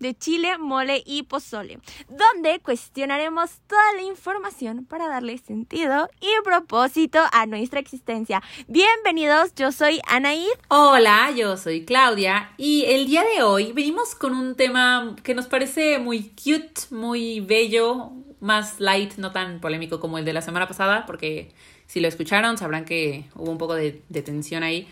de 0.00 0.14
chile, 0.14 0.58
mole 0.58 1.02
y 1.06 1.22
pozole, 1.22 1.78
donde 2.08 2.58
cuestionaremos 2.60 3.60
toda 3.68 3.92
la 3.94 4.02
información 4.02 4.84
para 4.84 5.06
darle 5.06 5.38
sentido 5.38 6.08
y 6.20 6.30
propósito 6.42 7.20
a 7.32 7.46
nuestra 7.46 7.78
existencia. 7.78 8.42
Bienvenidos, 8.66 9.54
yo 9.54 9.70
soy 9.70 10.00
Anaid. 10.08 10.48
Hola, 10.68 11.30
yo 11.36 11.56
soy 11.56 11.84
Claudia 11.84 12.52
y 12.56 12.84
el 12.86 13.06
día 13.06 13.22
de 13.22 13.44
hoy 13.44 13.72
venimos 13.72 14.16
con 14.16 14.34
un 14.34 14.56
tema 14.56 15.14
que 15.22 15.34
nos 15.34 15.46
parece 15.46 16.00
muy 16.00 16.30
cute, 16.30 16.88
muy 16.90 17.38
bello, 17.38 18.10
más 18.40 18.80
light, 18.80 19.14
no 19.14 19.30
tan 19.30 19.60
polémico 19.60 20.00
como 20.00 20.18
el 20.18 20.24
de 20.24 20.32
la 20.32 20.42
semana 20.42 20.66
pasada, 20.66 21.06
porque 21.06 21.52
si 21.86 22.00
lo 22.00 22.08
escucharon 22.08 22.58
sabrán 22.58 22.84
que 22.84 23.26
hubo 23.36 23.52
un 23.52 23.58
poco 23.58 23.74
de, 23.74 24.02
de 24.08 24.22
tensión 24.22 24.64
ahí. 24.64 24.88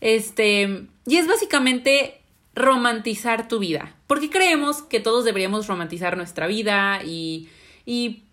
Este, 0.00 0.86
y 1.06 1.16
es 1.16 1.26
básicamente 1.26 2.21
romantizar 2.54 3.48
tu 3.48 3.58
vida. 3.58 3.94
Porque 4.06 4.30
creemos 4.30 4.82
que 4.82 5.00
todos 5.00 5.24
deberíamos 5.24 5.66
romantizar 5.66 6.16
nuestra 6.16 6.46
vida 6.46 7.00
y, 7.04 7.48
y 7.86 8.24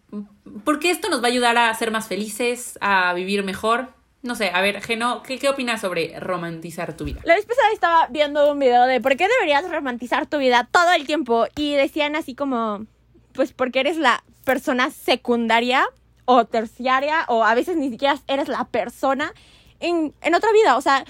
porque 0.64 0.92
esto 0.92 1.10
nos 1.10 1.22
va 1.22 1.28
a 1.28 1.32
ayudar 1.32 1.58
a 1.58 1.74
ser 1.74 1.92
más 1.92 2.08
felices, 2.08 2.78
a 2.82 3.14
vivir 3.14 3.44
mejor. 3.44 3.90
No 4.22 4.36
sé, 4.36 4.52
a 4.54 4.60
ver, 4.62 4.82
Geno, 4.82 5.24
¿qué, 5.24 5.40
¿qué 5.40 5.48
opinas 5.48 5.80
sobre 5.80 6.20
romantizar 6.20 6.98
tu 6.98 7.06
vida? 7.06 7.22
La 7.24 7.36
vez 7.36 7.46
pasada 7.46 7.70
estaba 7.72 8.08
viendo 8.08 8.52
un 8.52 8.60
video 8.60 8.86
de 8.86 9.00
por 9.00 9.16
qué 9.16 9.28
deberías 9.30 9.70
romantizar 9.70 10.26
tu 10.26 10.40
vida 10.40 10.68
todo 10.70 10.92
el 10.92 11.06
tiempo 11.06 11.48
y 11.56 11.76
decían 11.76 12.18
así 12.18 12.36
como, 12.36 12.86
pues 13.34 13.54
porque 13.54 13.80
eres 13.80 13.96
la 13.96 14.24
persona 14.44 14.92
secundaria 14.92 15.88
o 16.26 16.46
terciaria 16.46 17.24
o 17.30 17.46
a 17.46 17.56
veces 17.56 17.78
ni 17.78 17.90
siquiera 17.90 18.18
eres 18.28 18.50
la 18.50 18.66
persona 18.66 19.34
en, 19.80 20.14
en 20.22 20.36
otra 20.36 20.52
vida. 20.52 20.76
O 20.76 20.82
sea, 20.82 21.06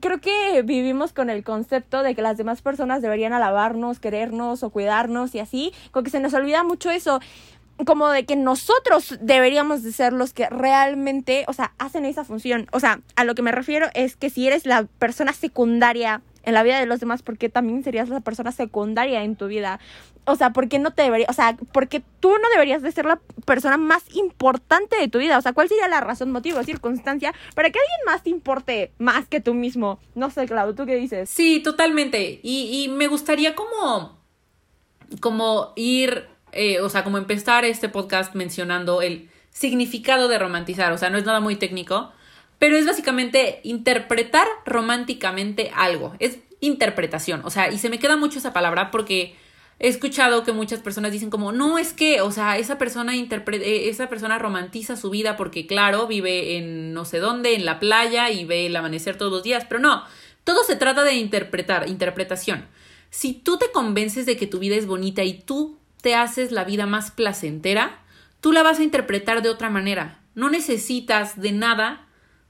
creo 0.00 0.20
que 0.20 0.62
vivimos 0.62 1.12
con 1.12 1.30
el 1.30 1.44
concepto 1.44 2.02
de 2.02 2.14
que 2.14 2.22
las 2.22 2.36
demás 2.36 2.62
personas 2.62 3.02
deberían 3.02 3.32
alabarnos, 3.32 4.00
querernos 4.00 4.62
o 4.62 4.70
cuidarnos 4.70 5.34
y 5.34 5.40
así, 5.40 5.72
con 5.90 6.04
que 6.04 6.10
se 6.10 6.20
nos 6.20 6.34
olvida 6.34 6.62
mucho 6.62 6.90
eso 6.90 7.20
como 7.84 8.08
de 8.08 8.24
que 8.24 8.36
nosotros 8.36 9.18
deberíamos 9.20 9.82
de 9.82 9.92
ser 9.92 10.12
los 10.12 10.32
que 10.32 10.48
realmente, 10.48 11.44
o 11.46 11.52
sea, 11.52 11.72
hacen 11.78 12.06
esa 12.06 12.24
función. 12.24 12.68
O 12.72 12.80
sea, 12.80 13.00
a 13.16 13.24
lo 13.24 13.34
que 13.34 13.42
me 13.42 13.52
refiero 13.52 13.88
es 13.92 14.16
que 14.16 14.30
si 14.30 14.46
eres 14.46 14.64
la 14.64 14.84
persona 14.98 15.32
secundaria 15.32 16.22
en 16.46 16.54
la 16.54 16.62
vida 16.62 16.78
de 16.78 16.86
los 16.86 17.00
demás, 17.00 17.22
¿por 17.22 17.36
qué 17.36 17.48
también 17.48 17.84
serías 17.84 18.08
la 18.08 18.20
persona 18.20 18.52
secundaria 18.52 19.22
en 19.24 19.36
tu 19.36 19.48
vida? 19.48 19.80
O 20.24 20.36
sea, 20.36 20.50
¿por 20.50 20.68
qué 20.68 20.78
no 20.78 20.92
te 20.92 21.02
deberías, 21.02 21.28
o 21.28 21.32
sea, 21.32 21.56
porque 21.72 22.02
tú 22.20 22.30
no 22.30 22.48
deberías 22.50 22.82
de 22.82 22.92
ser 22.92 23.04
la 23.04 23.20
persona 23.44 23.76
más 23.76 24.04
importante 24.14 24.96
de 24.96 25.08
tu 25.08 25.18
vida? 25.18 25.38
O 25.38 25.42
sea, 25.42 25.52
¿cuál 25.52 25.68
sería 25.68 25.88
la 25.88 26.00
razón, 26.00 26.30
motivo, 26.30 26.62
circunstancia 26.62 27.34
para 27.54 27.70
que 27.70 27.78
alguien 27.78 28.00
más 28.06 28.22
te 28.22 28.30
importe 28.30 28.92
más 28.98 29.26
que 29.26 29.40
tú 29.40 29.54
mismo? 29.54 29.98
No 30.14 30.30
sé, 30.30 30.46
Clau, 30.46 30.74
¿tú 30.74 30.86
qué 30.86 30.94
dices? 30.94 31.28
Sí, 31.28 31.60
totalmente. 31.60 32.40
Y, 32.42 32.84
y 32.84 32.88
me 32.88 33.08
gustaría 33.08 33.56
como, 33.56 34.16
como 35.20 35.72
ir, 35.74 36.28
eh, 36.52 36.80
o 36.80 36.88
sea, 36.88 37.02
como 37.02 37.18
empezar 37.18 37.64
este 37.64 37.88
podcast 37.88 38.34
mencionando 38.34 39.02
el 39.02 39.28
significado 39.50 40.28
de 40.28 40.38
romantizar. 40.38 40.92
O 40.92 40.98
sea, 40.98 41.10
no 41.10 41.18
es 41.18 41.24
nada 41.24 41.40
muy 41.40 41.56
técnico, 41.56 42.12
pero 42.58 42.76
es 42.76 42.86
básicamente 42.86 43.60
interpretar 43.64 44.46
románticamente 44.64 45.70
algo. 45.74 46.14
Es 46.18 46.38
interpretación. 46.60 47.42
O 47.44 47.50
sea, 47.50 47.70
y 47.70 47.78
se 47.78 47.90
me 47.90 47.98
queda 47.98 48.16
mucho 48.16 48.38
esa 48.38 48.52
palabra 48.52 48.90
porque 48.90 49.36
he 49.78 49.88
escuchado 49.88 50.42
que 50.42 50.52
muchas 50.52 50.80
personas 50.80 51.12
dicen 51.12 51.30
como, 51.30 51.52
no, 51.52 51.78
es 51.78 51.92
que, 51.92 52.22
o 52.22 52.32
sea, 52.32 52.56
esa 52.56 52.78
persona 52.78 53.14
interprete, 53.14 53.88
esa 53.88 54.08
persona 54.08 54.38
romantiza 54.38 54.96
su 54.96 55.10
vida 55.10 55.36
porque, 55.36 55.66
claro, 55.66 56.06
vive 56.06 56.56
en 56.56 56.94
no 56.94 57.04
sé 57.04 57.18
dónde, 57.18 57.54
en 57.54 57.64
la 57.66 57.78
playa 57.78 58.30
y 58.30 58.44
ve 58.44 58.66
el 58.66 58.76
amanecer 58.76 59.18
todos 59.18 59.32
los 59.32 59.42
días, 59.42 59.66
pero 59.68 59.80
no, 59.80 60.04
todo 60.44 60.64
se 60.64 60.76
trata 60.76 61.04
de 61.04 61.14
interpretar, 61.14 61.88
interpretación. 61.88 62.66
Si 63.10 63.34
tú 63.34 63.58
te 63.58 63.70
convences 63.70 64.26
de 64.26 64.36
que 64.36 64.46
tu 64.46 64.58
vida 64.58 64.76
es 64.76 64.86
bonita 64.86 65.24
y 65.24 65.34
tú 65.34 65.78
te 66.00 66.14
haces 66.14 66.52
la 66.52 66.64
vida 66.64 66.86
más 66.86 67.10
placentera, 67.10 68.02
tú 68.40 68.52
la 68.52 68.62
vas 68.62 68.78
a 68.78 68.82
interpretar 68.82 69.42
de 69.42 69.50
otra 69.50 69.70
manera. 69.70 70.20
No 70.34 70.50
necesitas 70.50 71.40
de 71.40 71.52
nada 71.52 72.05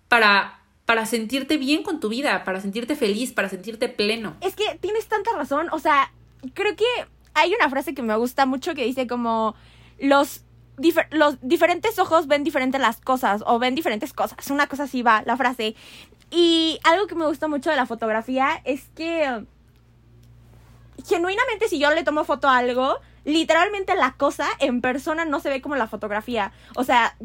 para, 0.09 0.61
para 0.85 1.07
sentirte 1.07 1.57
bien 1.57 1.83
con 1.83 2.01
tu 2.01 2.09
vida, 2.09 2.45
para 2.45 2.61
sentirte 2.61 2.97
feliz, 2.97 3.33
para 3.33 3.49
sentirte 3.49 3.89
pleno. 3.89 4.37
Es 4.41 4.55
que 4.55 4.77
tienes 4.81 5.07
tanta 5.07 5.33
razón, 5.33 5.69
o 5.73 5.79
sea, 5.79 6.13
creo 6.55 6.77
que 6.77 6.85
hay 7.35 7.55
una 7.55 7.69
frase 7.69 7.95
que 7.95 8.03
me 8.03 8.17
gusta 8.17 8.47
mucho 8.47 8.75
que 8.75 8.85
dice 8.85 9.07
como 9.07 9.55
los, 9.99 10.45
los 11.11 11.39
diferentes 11.43 11.99
ojos 11.99 12.27
ven 12.27 12.45
diferentes 12.45 12.81
las 12.81 13.01
cosas 13.01 13.43
o 13.47 13.59
ven 13.59 13.75
diferentes 13.75 14.13
cosas, 14.13 14.51
una 14.51 14.67
cosa 14.67 14.85
así 14.85 15.03
va 15.03 15.23
la 15.27 15.37
frase. 15.37 15.75
Y 16.31 16.81
algo 16.83 17.07
que 17.07 17.15
me 17.15 17.27
gusta 17.27 17.47
mucho 17.47 17.71
de 17.71 17.77
la 17.77 17.87
fotografía 17.87 18.61
es 18.65 18.89
que 18.97 19.45
genuinamente 21.07 21.69
si 21.69 21.79
yo 21.79 21.91
le 21.93 22.03
tomo 22.03 22.25
foto 22.25 22.49
a 22.49 22.59
algo, 22.59 22.99
literalmente 23.25 23.95
la 23.95 24.13
cosa 24.13 24.47
en 24.59 24.81
persona 24.81 25.25
no 25.25 25.41
se 25.41 25.51
ve 25.51 25.61
como 25.61 25.77
la 25.77 25.87
fotografía. 25.87 26.53
O 26.75 26.85
sea, 26.85 27.17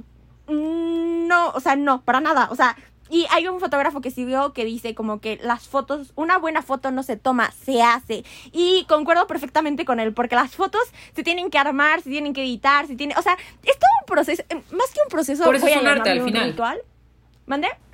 no, 0.52 1.50
o 1.50 1.60
sea, 1.60 1.76
no, 1.76 2.02
para 2.02 2.20
nada. 2.22 2.50
O 2.52 2.56
sea, 2.56 2.76
y 3.10 3.26
hay 3.30 3.48
un 3.48 3.60
fotógrafo 3.60 4.00
que 4.00 4.10
siguió 4.10 4.54
que 4.54 4.64
dice 4.64 4.96
como 4.96 5.20
que 5.20 5.38
las 5.44 5.68
fotos, 5.68 6.14
una 6.16 6.38
buena 6.38 6.62
foto 6.62 6.92
no 6.92 7.04
se 7.04 7.18
toma, 7.18 7.52
se 7.52 7.82
hace. 7.84 8.24
Y 8.54 8.86
concuerdo 8.88 9.28
perfectamente 9.28 9.84
con 9.84 10.00
él, 10.00 10.14
porque 10.14 10.36
las 10.36 10.56
fotos 10.56 10.82
se 11.14 11.24
tienen 11.24 11.50
que 11.50 11.58
armar, 11.58 12.02
se 12.02 12.10
tienen 12.10 12.34
que 12.34 12.42
editar, 12.44 12.88
se 12.88 12.96
tiene, 12.96 13.14
o 13.18 13.22
sea, 13.22 13.34
es 13.64 13.78
todo 13.78 13.90
un 14.02 14.06
proceso, 14.06 14.44
eh, 14.50 14.56
más 14.72 14.92
que 14.94 15.00
un 15.04 15.10
proceso, 15.10 15.44
Por 15.44 15.56
eso 15.56 15.66
voy 15.66 15.72
es 15.74 15.78
a 15.78 15.82
un 15.82 15.88
arte 15.88 16.10
al 16.10 16.18
llamarlo 16.20 16.24
un 16.24 16.30
final. 16.32 16.50
ritual. 16.52 16.82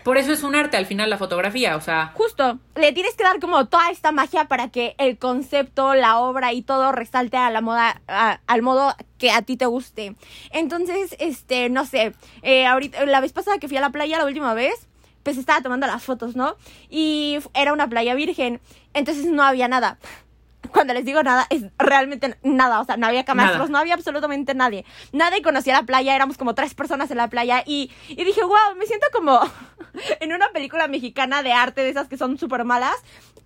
Por 0.03 0.17
eso 0.17 0.31
es 0.31 0.43
un 0.43 0.55
arte 0.55 0.77
al 0.77 0.85
final 0.85 1.09
la 1.09 1.17
fotografía, 1.17 1.75
o 1.75 1.81
sea, 1.81 2.11
Justo, 2.15 2.59
le 2.75 2.93
tienes 2.93 3.15
que 3.15 3.23
dar 3.23 3.39
como 3.41 3.65
toda 3.67 3.89
esta 3.91 4.11
magia 4.13 4.45
para 4.45 4.69
que 4.69 4.95
el 4.99 5.17
concepto, 5.17 5.93
la 5.95 6.19
obra 6.19 6.53
y 6.53 6.61
todo 6.61 6.91
resalte 6.93 7.35
a 7.35 7.49
la 7.49 7.59
moda, 7.61 8.01
a- 8.07 8.39
al 8.47 8.61
modo 8.61 8.95
que 9.17 9.31
a 9.31 9.41
ti 9.41 9.57
te 9.57 9.65
guste. 9.65 10.15
Entonces, 10.51 11.15
este, 11.19 11.69
no 11.69 11.85
sé, 11.85 12.13
eh, 12.41 12.65
ahorita, 12.65 13.05
la 13.05 13.19
vez 13.19 13.33
pasada 13.33 13.57
que 13.57 13.67
fui 13.67 13.75
a 13.77 13.81
la 13.81 13.89
playa 13.89 14.17
la 14.17 14.25
última 14.25 14.53
vez, 14.53 14.87
pues 15.23 15.37
estaba 15.37 15.61
tomando 15.61 15.87
las 15.87 16.01
fotos, 16.03 16.37
¿no? 16.37 16.55
Y 16.89 17.39
era 17.53 17.73
una 17.73 17.89
playa 17.89 18.15
virgen, 18.15 18.61
entonces 18.93 19.25
no 19.25 19.43
había 19.43 19.67
nada. 19.67 19.97
Cuando 20.71 20.93
les 20.93 21.05
digo 21.05 21.23
nada, 21.23 21.47
es 21.49 21.63
realmente 21.77 22.37
nada. 22.43 22.79
O 22.79 22.85
sea, 22.85 22.97
no 22.97 23.07
había 23.07 23.25
camastros, 23.25 23.69
no 23.69 23.77
había 23.77 23.93
absolutamente 23.93 24.53
nadie. 24.53 24.85
Nadie 25.11 25.41
conocía 25.41 25.73
la 25.73 25.83
playa, 25.83 26.15
éramos 26.15 26.37
como 26.37 26.55
tres 26.55 26.73
personas 26.73 27.11
en 27.11 27.17
la 27.17 27.29
playa. 27.29 27.63
Y, 27.65 27.91
y 28.09 28.23
dije, 28.23 28.43
wow, 28.43 28.75
me 28.77 28.85
siento 28.85 29.07
como 29.11 29.39
en 30.19 30.33
una 30.33 30.49
película 30.49 30.87
mexicana 30.87 31.43
de 31.43 31.53
arte, 31.53 31.81
de 31.81 31.89
esas 31.89 32.07
que 32.07 32.17
son 32.17 32.37
súper 32.37 32.63
malas. 32.63 32.95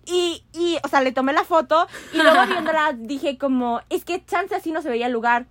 Y, 0.04 0.44
y, 0.52 0.78
o 0.82 0.88
sea, 0.88 1.00
le 1.00 1.12
tomé 1.12 1.32
la 1.32 1.44
foto 1.44 1.86
y 2.12 2.16
luego 2.16 2.44
viéndola 2.46 2.92
dije 2.96 3.38
como, 3.38 3.80
es 3.88 4.04
que 4.04 4.24
chance 4.24 4.54
así 4.54 4.72
no 4.72 4.82
se 4.82 4.88
veía 4.88 5.06
el 5.06 5.12
lugar. 5.12 5.46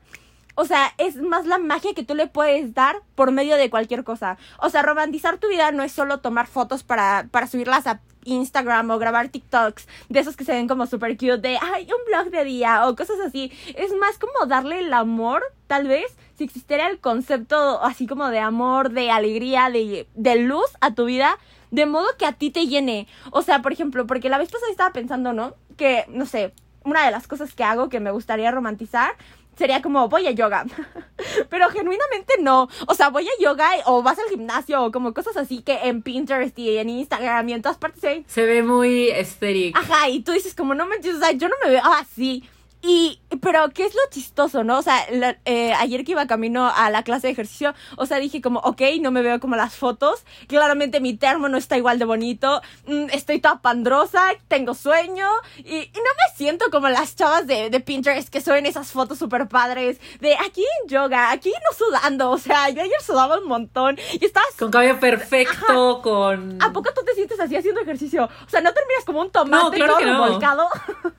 O 0.55 0.65
sea, 0.65 0.93
es 0.97 1.17
más 1.17 1.45
la 1.45 1.57
magia 1.57 1.93
que 1.93 2.03
tú 2.03 2.15
le 2.15 2.27
puedes 2.27 2.73
dar 2.73 2.97
por 3.15 3.31
medio 3.31 3.55
de 3.55 3.69
cualquier 3.69 4.03
cosa. 4.03 4.37
O 4.59 4.69
sea, 4.69 4.81
romantizar 4.81 5.37
tu 5.37 5.47
vida 5.47 5.71
no 5.71 5.83
es 5.83 5.91
solo 5.91 6.19
tomar 6.19 6.47
fotos 6.47 6.83
para, 6.83 7.27
para 7.31 7.47
subirlas 7.47 7.87
a 7.87 8.01
Instagram 8.25 8.89
o 8.91 8.99
grabar 8.99 9.29
TikToks 9.29 9.87
de 10.09 10.19
esos 10.19 10.35
que 10.35 10.43
se 10.43 10.53
ven 10.53 10.67
como 10.67 10.85
super 10.85 11.17
cute 11.17 11.37
de, 11.37 11.57
ay, 11.61 11.83
un 11.85 12.05
blog 12.05 12.31
de 12.31 12.43
día 12.43 12.87
o 12.87 12.95
cosas 12.95 13.19
así. 13.19 13.51
Es 13.75 13.93
más 13.95 14.17
como 14.17 14.45
darle 14.47 14.79
el 14.79 14.93
amor, 14.93 15.43
tal 15.67 15.87
vez, 15.87 16.15
si 16.37 16.43
existiera 16.43 16.87
el 16.89 16.99
concepto 16.99 17.81
así 17.83 18.07
como 18.07 18.29
de 18.29 18.39
amor, 18.39 18.91
de 18.91 19.11
alegría, 19.11 19.69
de, 19.69 20.07
de 20.15 20.35
luz 20.35 20.67
a 20.81 20.93
tu 20.93 21.05
vida, 21.05 21.37
de 21.71 21.85
modo 21.85 22.05
que 22.17 22.25
a 22.25 22.33
ti 22.33 22.51
te 22.51 22.67
llene. 22.67 23.07
O 23.31 23.41
sea, 23.41 23.61
por 23.61 23.71
ejemplo, 23.71 24.05
porque 24.05 24.29
la 24.29 24.37
vez 24.37 24.51
pasada 24.51 24.71
estaba 24.71 24.93
pensando, 24.93 25.33
¿no? 25.33 25.55
Que, 25.77 26.05
no 26.09 26.25
sé, 26.25 26.53
una 26.83 27.05
de 27.05 27.11
las 27.11 27.27
cosas 27.27 27.53
que 27.53 27.63
hago 27.63 27.89
que 27.89 27.99
me 27.99 28.11
gustaría 28.11 28.51
romantizar 28.51 29.15
sería 29.61 29.81
como 29.81 30.09
voy 30.09 30.25
a 30.25 30.31
yoga. 30.31 30.65
Pero 31.49 31.69
genuinamente 31.69 32.33
no. 32.41 32.67
O 32.87 32.93
sea, 32.95 33.09
voy 33.09 33.27
a 33.27 33.41
yoga 33.41 33.69
o 33.85 34.01
vas 34.01 34.17
al 34.17 34.27
gimnasio 34.29 34.83
o 34.83 34.91
como 34.91 35.13
cosas 35.13 35.37
así 35.37 35.61
que 35.61 35.79
en 35.83 36.01
Pinterest 36.01 36.57
y 36.57 36.77
en 36.77 36.89
Instagram 36.89 37.47
y 37.47 37.53
en 37.53 37.61
todas 37.61 37.77
partes 37.77 38.01
se 38.01 38.07
ven. 38.07 38.25
se 38.27 38.45
ve 38.45 38.63
muy 38.63 39.09
estético. 39.09 39.79
Ajá, 39.79 40.09
y 40.09 40.21
tú 40.21 40.31
dices 40.31 40.55
como 40.55 40.73
no 40.73 40.87
manches, 40.87 41.15
o 41.15 41.19
sea, 41.19 41.31
yo 41.31 41.47
no 41.47 41.55
me 41.63 41.69
veo 41.69 41.83
así. 41.85 42.43
Y, 42.83 43.21
pero, 43.41 43.69
¿qué 43.73 43.85
es 43.85 43.93
lo 43.93 44.01
chistoso, 44.09 44.63
no? 44.63 44.79
O 44.79 44.81
sea, 44.81 45.05
la- 45.11 45.37
eh, 45.45 45.73
ayer 45.73 46.03
que 46.03 46.13
iba 46.13 46.25
camino 46.25 46.67
a 46.75 46.89
la 46.89 47.03
clase 47.03 47.27
de 47.27 47.33
ejercicio, 47.33 47.73
o 47.97 48.05
sea, 48.07 48.17
dije 48.17 48.41
como, 48.41 48.59
ok, 48.61 48.81
no 49.01 49.11
me 49.11 49.21
veo 49.21 49.39
como 49.39 49.55
las 49.55 49.75
fotos. 49.75 50.23
Claramente 50.47 50.99
mi 50.99 51.15
termo 51.15 51.47
no 51.47 51.57
está 51.57 51.77
igual 51.77 51.99
de 51.99 52.05
bonito. 52.05 52.61
mm, 52.87 53.07
estoy 53.13 53.39
toda 53.39 53.61
pandrosa, 53.61 54.23
tengo 54.47 54.73
sueño. 54.73 55.27
Y, 55.57 55.75
y 55.77 55.91
no 55.95 56.01
me 56.01 56.35
siento 56.35 56.65
como 56.71 56.89
las 56.89 57.15
chavas 57.15 57.45
de, 57.45 57.69
de 57.69 57.79
Pinterest 57.81 58.29
que 58.29 58.41
suben 58.41 58.65
esas 58.65 58.91
fotos 58.91 59.19
súper 59.19 59.47
padres. 59.47 59.99
De 60.19 60.35
aquí 60.37 60.63
en 60.81 60.89
yoga, 60.89 61.31
aquí 61.31 61.51
no 61.51 61.75
sudando. 61.77 62.31
O 62.31 62.37
sea, 62.39 62.69
yo 62.69 62.81
ayer 62.81 63.01
sudaba 63.05 63.37
un 63.39 63.47
montón. 63.47 63.97
Y 64.19 64.25
estabas 64.25 64.55
Con 64.57 64.71
cabello 64.71 64.99
perfecto, 64.99 66.01
con... 66.01 66.57
¿A 66.61 66.71
poco 66.73 66.89
tú 66.93 67.01
te 67.05 67.13
sientes 67.13 67.39
así 67.39 67.55
haciendo 67.55 67.81
ejercicio? 67.81 68.25
O 68.25 68.49
sea, 68.49 68.61
¿no 68.61 68.73
terminas 68.73 69.05
como 69.05 69.21
un 69.21 69.31
tomate 69.31 69.63
No, 69.63 69.71
claro 69.71 69.93
todo 69.93 69.99
que 69.99 70.05
no. 70.05 71.10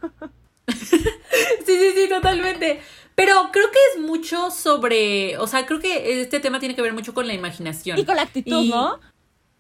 Sí, 1.73 1.79
sí, 1.95 2.03
sí, 2.03 2.09
totalmente. 2.09 2.81
Pero 3.15 3.51
creo 3.53 3.71
que 3.71 3.79
es 3.95 4.01
mucho 4.01 4.51
sobre, 4.51 5.37
o 5.39 5.47
sea, 5.47 5.67
creo 5.67 5.81
que 5.81 6.21
este 6.23 6.41
tema 6.41 6.59
tiene 6.61 6.75
que 6.75 6.83
ver 6.83 6.93
mucho 6.93 7.13
con 7.15 7.27
la 7.27 7.35
imaginación. 7.35 7.99
Y 7.99 8.05
con 8.05 8.17
la 8.17 8.23
actitud, 8.23 8.63
Y- 8.63 8.71
¿no? 8.71 8.99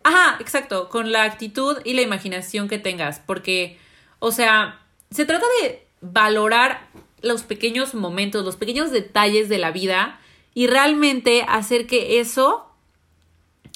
Ajá, 0.04 0.36
exacto, 0.40 0.88
con 0.88 1.12
la 1.12 1.22
actitud 1.22 1.78
y 1.84 1.94
la 1.94 2.02
imaginación 2.02 2.68
que 2.68 2.78
tengas, 2.78 3.20
porque, 3.20 3.78
o 4.18 4.32
sea, 4.32 4.80
se 5.12 5.24
trata 5.24 5.46
de 5.62 5.86
valorar 6.00 6.88
los 7.20 7.44
pequeños 7.44 7.94
momentos, 7.94 8.44
los 8.44 8.56
pequeños 8.56 8.90
detalles 8.90 9.48
de 9.48 9.58
la 9.58 9.70
vida 9.70 10.18
y 10.54 10.66
realmente 10.66 11.44
hacer 11.46 11.86
que 11.86 12.18
eso 12.18 12.66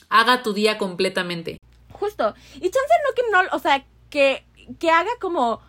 haga 0.08 0.42
tu 0.42 0.52
día 0.52 0.78
completamente. 0.78 1.58
Justo. 1.92 2.34
Y 2.56 2.60
chance 2.70 2.94
no 3.06 3.14
que 3.14 3.22
no, 3.30 3.56
o 3.56 3.58
sea, 3.60 3.84
que, 4.10 4.44
que 4.80 4.90
haga 4.90 5.10
como 5.20 5.60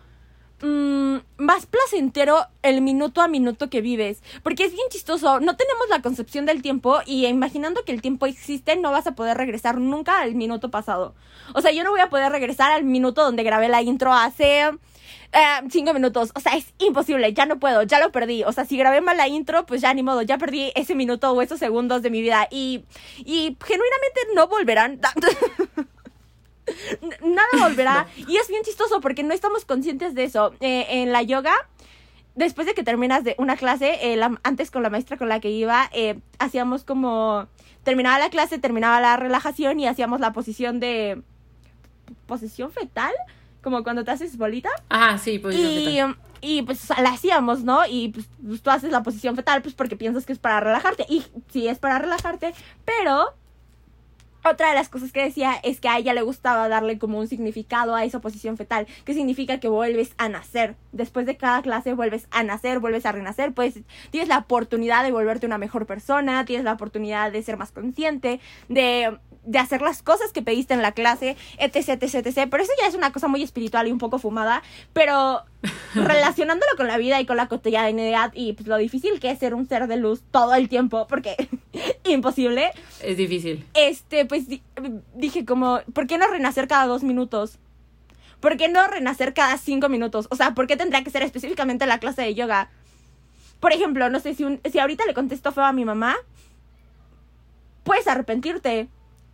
mm, 0.62 1.16
más 1.38 1.66
placentero 1.66 2.46
el 2.62 2.80
minuto 2.80 3.20
a 3.20 3.28
minuto 3.28 3.70
que 3.70 3.80
vives. 3.80 4.22
Porque 4.42 4.64
es 4.64 4.72
bien 4.72 4.88
chistoso. 4.90 5.40
No 5.40 5.56
tenemos 5.56 5.88
la 5.88 6.02
concepción 6.02 6.46
del 6.46 6.62
tiempo 6.62 6.98
y 7.06 7.26
imaginando 7.26 7.84
que 7.84 7.92
el 7.92 8.02
tiempo 8.02 8.26
existe, 8.26 8.76
no 8.76 8.90
vas 8.90 9.06
a 9.06 9.14
poder 9.14 9.36
regresar 9.36 9.78
nunca 9.78 10.20
al 10.20 10.34
minuto 10.34 10.70
pasado. 10.70 11.14
O 11.54 11.60
sea, 11.60 11.72
yo 11.72 11.84
no 11.84 11.90
voy 11.90 12.00
a 12.00 12.10
poder 12.10 12.30
regresar 12.32 12.72
al 12.72 12.84
minuto 12.84 13.22
donde 13.24 13.42
grabé 13.42 13.68
la 13.68 13.82
intro 13.82 14.12
hace 14.12 14.70
eh, 15.32 15.68
cinco 15.70 15.92
minutos. 15.92 16.32
O 16.34 16.40
sea, 16.40 16.56
es 16.56 16.72
imposible. 16.78 17.32
Ya 17.32 17.46
no 17.46 17.58
puedo. 17.58 17.82
Ya 17.82 18.00
lo 18.00 18.10
perdí. 18.12 18.44
O 18.44 18.52
sea, 18.52 18.64
si 18.64 18.76
grabé 18.76 19.00
mal 19.00 19.16
la 19.16 19.28
intro, 19.28 19.66
pues 19.66 19.80
ya 19.80 19.92
ni 19.94 20.02
modo. 20.02 20.22
Ya 20.22 20.38
perdí 20.38 20.72
ese 20.74 20.94
minuto 20.94 21.30
o 21.30 21.42
esos 21.42 21.58
segundos 21.58 22.02
de 22.02 22.10
mi 22.10 22.22
vida. 22.22 22.48
Y, 22.50 22.84
y 23.18 23.56
genuinamente 23.64 24.20
no 24.34 24.48
volverán. 24.48 25.00
Nada 27.22 27.48
volverá. 27.60 28.06
Y 28.16 28.36
es 28.36 28.48
bien 28.48 28.62
chistoso 28.62 29.00
porque 29.00 29.22
no 29.22 29.34
estamos 29.34 29.64
conscientes 29.64 30.14
de 30.14 30.24
eso. 30.24 30.54
Eh, 30.60 30.86
en 30.88 31.12
la 31.12 31.22
yoga, 31.22 31.52
después 32.34 32.66
de 32.66 32.74
que 32.74 32.82
terminas 32.82 33.24
de 33.24 33.34
una 33.38 33.56
clase, 33.56 33.98
eh, 34.00 34.20
antes 34.42 34.70
con 34.70 34.82
la 34.82 34.90
maestra 34.90 35.16
con 35.16 35.28
la 35.28 35.40
que 35.40 35.50
iba, 35.50 35.90
eh, 35.92 36.18
hacíamos 36.38 36.84
como... 36.84 37.48
Terminaba 37.84 38.18
la 38.18 38.28
clase, 38.28 38.58
terminaba 38.58 39.00
la 39.00 39.16
relajación 39.16 39.80
y 39.80 39.86
hacíamos 39.86 40.20
la 40.20 40.32
posición 40.32 40.80
de... 40.80 41.22
¿Posición 42.26 42.70
fetal? 42.70 43.12
Como 43.62 43.82
cuando 43.82 44.04
te 44.04 44.10
haces 44.10 44.36
bolita. 44.36 44.70
Ajá, 44.88 45.18
sí, 45.18 45.38
posición 45.38 45.72
y, 45.72 45.84
fetal. 45.84 46.16
Y 46.40 46.62
pues 46.62 46.88
la 46.90 47.10
hacíamos, 47.10 47.64
¿no? 47.64 47.86
Y 47.86 48.08
pues, 48.08 48.28
pues 48.46 48.62
tú 48.62 48.70
haces 48.70 48.92
la 48.92 49.02
posición 49.02 49.36
fetal 49.36 49.62
pues 49.62 49.74
porque 49.74 49.96
piensas 49.96 50.26
que 50.26 50.32
es 50.32 50.38
para 50.38 50.60
relajarte. 50.60 51.06
Y 51.08 51.24
sí 51.50 51.68
es 51.68 51.78
para 51.78 51.98
relajarte, 51.98 52.54
pero 52.84 53.34
otra 54.44 54.68
de 54.68 54.74
las 54.74 54.88
cosas 54.88 55.12
que 55.12 55.22
decía 55.22 55.54
es 55.62 55.80
que 55.80 55.88
a 55.88 55.98
ella 55.98 56.14
le 56.14 56.22
gustaba 56.22 56.68
darle 56.68 56.98
como 56.98 57.18
un 57.18 57.28
significado 57.28 57.94
a 57.94 58.04
esa 58.04 58.20
posición 58.20 58.56
fetal, 58.56 58.86
que 59.04 59.14
significa 59.14 59.60
que 59.60 59.68
vuelves 59.68 60.14
a 60.16 60.28
nacer. 60.28 60.76
Después 60.92 61.26
de 61.26 61.36
cada 61.36 61.62
clase 61.62 61.94
vuelves 61.94 62.28
a 62.30 62.42
nacer, 62.42 62.78
vuelves 62.78 63.06
a 63.06 63.12
renacer, 63.12 63.52
pues 63.52 63.80
tienes 64.10 64.28
la 64.28 64.38
oportunidad 64.38 65.04
de 65.04 65.12
volverte 65.12 65.46
una 65.46 65.58
mejor 65.58 65.86
persona, 65.86 66.44
tienes 66.44 66.64
la 66.64 66.72
oportunidad 66.72 67.32
de 67.32 67.42
ser 67.42 67.56
más 67.56 67.72
consciente, 67.72 68.40
de 68.68 69.18
de 69.44 69.58
hacer 69.58 69.82
las 69.82 70.02
cosas 70.02 70.32
que 70.32 70.42
pediste 70.42 70.74
en 70.74 70.82
la 70.82 70.92
clase, 70.92 71.36
etc, 71.58 72.00
etc, 72.00 72.26
etc. 72.26 72.48
Pero 72.50 72.62
eso 72.62 72.72
ya 72.80 72.86
es 72.86 72.94
una 72.94 73.12
cosa 73.12 73.28
muy 73.28 73.42
espiritual 73.42 73.88
y 73.88 73.92
un 73.92 73.98
poco 73.98 74.18
fumada, 74.18 74.62
pero 74.92 75.42
relacionándolo 75.94 76.72
con 76.76 76.86
la 76.86 76.98
vida 76.98 77.20
y 77.20 77.26
con 77.26 77.36
la 77.36 77.48
cotidianidad 77.48 78.32
y 78.34 78.52
pues 78.52 78.68
lo 78.68 78.76
difícil 78.76 79.20
que 79.20 79.30
es 79.30 79.38
ser 79.38 79.54
un 79.54 79.66
ser 79.68 79.86
de 79.86 79.96
luz 79.96 80.22
todo 80.30 80.54
el 80.54 80.68
tiempo, 80.68 81.06
porque 81.08 81.36
imposible. 82.04 82.70
Es 83.02 83.16
difícil. 83.16 83.64
Este, 83.74 84.24
pues 84.26 84.44
dije 85.14 85.44
como, 85.44 85.80
¿por 85.92 86.06
qué 86.06 86.18
no 86.18 86.26
renacer 86.28 86.68
cada 86.68 86.86
dos 86.86 87.02
minutos? 87.02 87.58
¿Por 88.40 88.56
qué 88.56 88.68
no 88.68 88.86
renacer 88.86 89.34
cada 89.34 89.58
cinco 89.58 89.88
minutos? 89.88 90.28
O 90.30 90.36
sea, 90.36 90.54
¿por 90.54 90.66
qué 90.66 90.76
tendría 90.76 91.02
que 91.02 91.10
ser 91.10 91.22
específicamente 91.22 91.86
la 91.86 91.98
clase 91.98 92.22
de 92.22 92.34
yoga? 92.34 92.70
Por 93.58 93.72
ejemplo, 93.72 94.08
no 94.10 94.20
sé 94.20 94.34
si, 94.34 94.44
un, 94.44 94.60
si 94.70 94.78
ahorita 94.78 95.04
le 95.06 95.14
contesto 95.14 95.50
feo 95.50 95.64
a 95.64 95.72
mi 95.72 95.84
mamá, 95.84 96.16
puedes 97.82 98.06
arrepentirte 98.06 98.88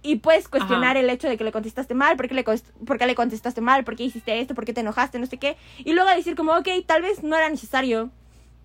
y 0.04 0.16
puedes 0.16 0.48
cuestionar 0.48 0.98
el 0.98 1.08
hecho 1.08 1.28
de 1.28 1.38
que 1.38 1.44
le 1.44 1.50
contestaste 1.50 1.94
mal, 1.94 2.16
¿por 2.16 2.28
qué, 2.28 2.34
le, 2.34 2.44
por 2.44 2.98
qué 2.98 3.06
le 3.06 3.14
contestaste 3.14 3.62
mal, 3.62 3.84
por 3.84 3.96
qué 3.96 4.04
hiciste 4.04 4.38
esto, 4.38 4.54
por 4.54 4.66
qué 4.66 4.74
te 4.74 4.82
enojaste, 4.82 5.18
no 5.18 5.24
sé 5.24 5.38
qué. 5.38 5.56
Y 5.78 5.94
luego 5.94 6.10
decir 6.10 6.36
como, 6.36 6.52
ok, 6.52 6.68
tal 6.86 7.00
vez 7.00 7.22
no 7.22 7.34
era 7.34 7.48
necesario, 7.48 8.10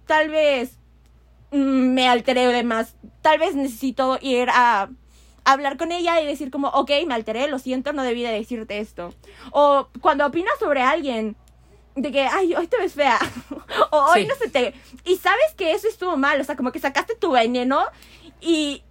tal 0.06 0.30
vez 0.30 0.78
mm, 1.52 1.94
me 1.94 2.10
alteré 2.10 2.46
de 2.48 2.64
más, 2.64 2.94
tal 3.22 3.40
vez 3.40 3.56
necesito 3.56 4.20
ir 4.22 4.50
a 4.50 4.90
hablar 5.46 5.78
con 5.78 5.94
ella 5.94 6.20
y 6.22 6.26
decir 6.26 6.52
como, 6.52 6.68
ok, 6.68 6.92
me 7.08 7.14
alteré, 7.14 7.48
lo 7.48 7.58
siento, 7.58 7.94
no 7.94 8.04
debí 8.04 8.22
de 8.22 8.34
decirte 8.34 8.80
esto. 8.80 9.14
O 9.52 9.88
cuando 10.02 10.26
opinas 10.26 10.60
sobre 10.60 10.82
alguien, 10.82 11.38
de 11.96 12.12
que, 12.12 12.22
ay, 12.22 12.54
hoy 12.54 12.68
te 12.68 12.78
ves 12.78 12.96
fea, 12.96 13.18
o 13.92 13.98
hoy 14.12 14.26
no 14.26 14.36
se 14.36 14.50
te... 14.50 14.74
Y 15.06 15.16
sabes 15.16 15.54
que 15.56 15.72
eso 15.72 15.88
estuvo 15.88 16.18
mal, 16.18 16.42
o 16.42 16.44
sea, 16.44 16.58
como 16.58 16.74
que 16.74 16.80
sacaste 16.80 17.16
tu 17.16 17.32
veneno 17.32 17.86
y 18.42 18.84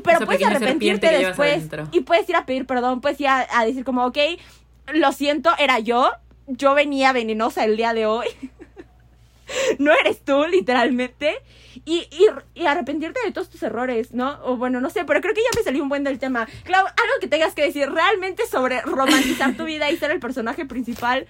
pero 0.00 0.24
puedes 0.26 0.44
arrepentirte 0.44 1.06
después 1.18 1.68
y 1.92 2.00
puedes 2.00 2.28
ir 2.28 2.36
a 2.36 2.46
pedir 2.46 2.66
perdón, 2.66 3.00
puedes 3.00 3.20
ir 3.20 3.28
a, 3.28 3.46
decir 3.64 3.84
como, 3.84 4.06
ok, 4.06 4.18
lo 4.94 5.12
siento, 5.12 5.50
era 5.58 5.78
yo, 5.78 6.10
yo 6.46 6.74
venía 6.74 7.12
venenosa 7.12 7.64
el 7.64 7.76
día 7.76 7.92
de 7.92 8.06
hoy. 8.06 8.28
no 9.78 9.92
eres 9.92 10.24
tú, 10.24 10.44
literalmente. 10.44 11.36
Y, 11.84 12.08
y, 12.54 12.66
arrepentirte 12.66 13.20
de 13.24 13.32
todos 13.32 13.48
tus 13.48 13.62
errores, 13.62 14.12
¿no? 14.12 14.38
O 14.44 14.56
bueno, 14.56 14.80
no 14.80 14.90
sé, 14.90 15.04
pero 15.04 15.20
creo 15.20 15.34
que 15.34 15.42
ya 15.42 15.56
me 15.56 15.62
salió 15.62 15.82
un 15.82 15.88
buen 15.88 16.04
del 16.04 16.18
tema. 16.18 16.48
Claro, 16.64 16.86
algo 16.86 17.20
que 17.20 17.28
tengas 17.28 17.54
que 17.54 17.62
decir 17.62 17.90
realmente 17.90 18.46
sobre 18.46 18.80
romantizar 18.80 19.56
tu 19.56 19.64
vida 19.64 19.90
y 19.90 19.96
ser 19.96 20.10
el 20.10 20.20
personaje 20.20 20.64
principal. 20.64 21.26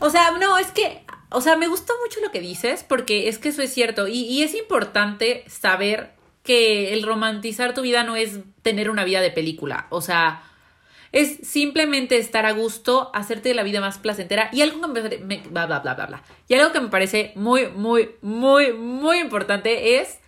O 0.00 0.10
sea, 0.10 0.32
no, 0.32 0.58
es 0.58 0.68
que, 0.68 1.04
o 1.30 1.40
sea, 1.40 1.56
me 1.56 1.68
gustó 1.68 1.92
mucho 2.02 2.20
lo 2.20 2.32
que 2.32 2.40
dices, 2.40 2.82
porque 2.82 3.28
es 3.28 3.38
que 3.38 3.50
eso 3.50 3.62
es 3.62 3.72
cierto. 3.72 4.08
Y, 4.08 4.22
y 4.22 4.42
es 4.42 4.54
importante 4.54 5.44
saber 5.46 6.12
que 6.42 6.92
el 6.92 7.02
romantizar 7.02 7.74
tu 7.74 7.82
vida 7.82 8.04
no 8.04 8.16
es 8.16 8.40
tener 8.62 8.90
una 8.90 9.04
vida 9.04 9.20
de 9.20 9.30
película, 9.30 9.86
o 9.90 10.00
sea, 10.00 10.42
es 11.12 11.38
simplemente 11.42 12.18
estar 12.18 12.46
a 12.46 12.52
gusto, 12.52 13.10
hacerte 13.14 13.52
la 13.54 13.62
vida 13.62 13.80
más 13.80 13.98
placentera 13.98 14.48
y 14.52 14.62
algo 14.62 14.80
que 14.80 15.18
me, 15.18 15.38
bla, 15.50 15.66
bla, 15.66 15.80
bla, 15.80 15.94
bla, 15.94 16.06
bla. 16.06 16.22
Y 16.48 16.54
algo 16.54 16.72
que 16.72 16.80
me 16.80 16.88
parece 16.88 17.32
muy, 17.34 17.68
muy, 17.68 18.10
muy, 18.22 18.72
muy 18.72 19.18
importante 19.18 20.00
es 20.00 20.20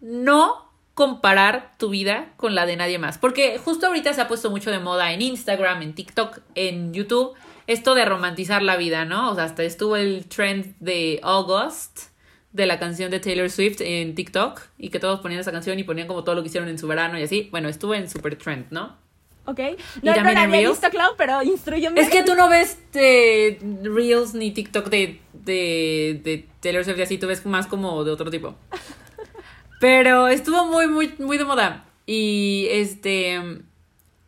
no 0.00 0.70
comparar 0.94 1.74
tu 1.78 1.90
vida 1.90 2.32
con 2.36 2.54
la 2.54 2.66
de 2.66 2.76
nadie 2.76 2.98
más. 2.98 3.18
Porque 3.18 3.58
justo 3.58 3.86
ahorita 3.86 4.12
se 4.14 4.22
ha 4.22 4.28
puesto 4.28 4.50
mucho 4.50 4.70
de 4.70 4.78
moda 4.78 5.12
en 5.12 5.20
Instagram, 5.20 5.82
en 5.82 5.94
TikTok, 5.94 6.38
en 6.54 6.94
YouTube, 6.94 7.34
esto 7.66 7.94
de 7.94 8.04
romantizar 8.04 8.62
la 8.62 8.76
vida, 8.76 9.04
¿no? 9.04 9.30
O 9.30 9.34
sea, 9.34 9.44
hasta 9.44 9.62
estuvo 9.62 9.96
el 9.96 10.26
trend 10.26 10.74
de 10.80 11.20
August 11.22 12.11
de 12.52 12.66
la 12.66 12.78
canción 12.78 13.10
de 13.10 13.18
Taylor 13.20 13.50
Swift 13.50 13.80
en 13.80 14.14
TikTok 14.14 14.60
y 14.78 14.90
que 14.90 14.98
todos 14.98 15.20
ponían 15.20 15.40
esa 15.40 15.52
canción 15.52 15.78
y 15.78 15.84
ponían 15.84 16.06
como 16.06 16.22
todo 16.22 16.34
lo 16.34 16.42
que 16.42 16.48
hicieron 16.48 16.68
en 16.68 16.78
su 16.78 16.86
verano 16.86 17.18
y 17.18 17.22
así. 17.22 17.48
Bueno, 17.50 17.68
estuvo 17.68 17.94
en 17.94 18.08
super 18.08 18.36
trend, 18.36 18.66
¿no? 18.70 18.96
Ok. 19.44 19.58
No, 20.02 20.12
y 20.12 20.14
también 20.14 20.36
no, 20.36 20.54
en 20.54 20.70
visto, 20.70 20.88
Clau, 20.90 21.14
pero 21.16 21.42
instruyeme. 21.42 22.00
Es 22.00 22.10
que 22.10 22.22
tú 22.22 22.34
no 22.34 22.48
ves 22.48 22.78
de 22.92 23.58
Reels 23.82 24.34
ni 24.34 24.52
TikTok 24.52 24.88
de, 24.88 25.20
de, 25.32 26.20
de 26.22 26.46
Taylor 26.60 26.84
Swift 26.84 26.98
y 26.98 27.02
así, 27.02 27.18
tú 27.18 27.26
ves 27.26 27.44
más 27.46 27.66
como 27.66 28.04
de 28.04 28.12
otro 28.12 28.30
tipo. 28.30 28.54
Pero 29.80 30.28
estuvo 30.28 30.64
muy, 30.66 30.86
muy, 30.86 31.12
muy 31.18 31.38
de 31.38 31.44
moda. 31.44 31.86
Y 32.06 32.68
este. 32.70 33.40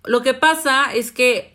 Lo 0.05 0.23
que 0.23 0.35
pasa 0.35 0.93
es 0.93 1.13
que 1.13 1.55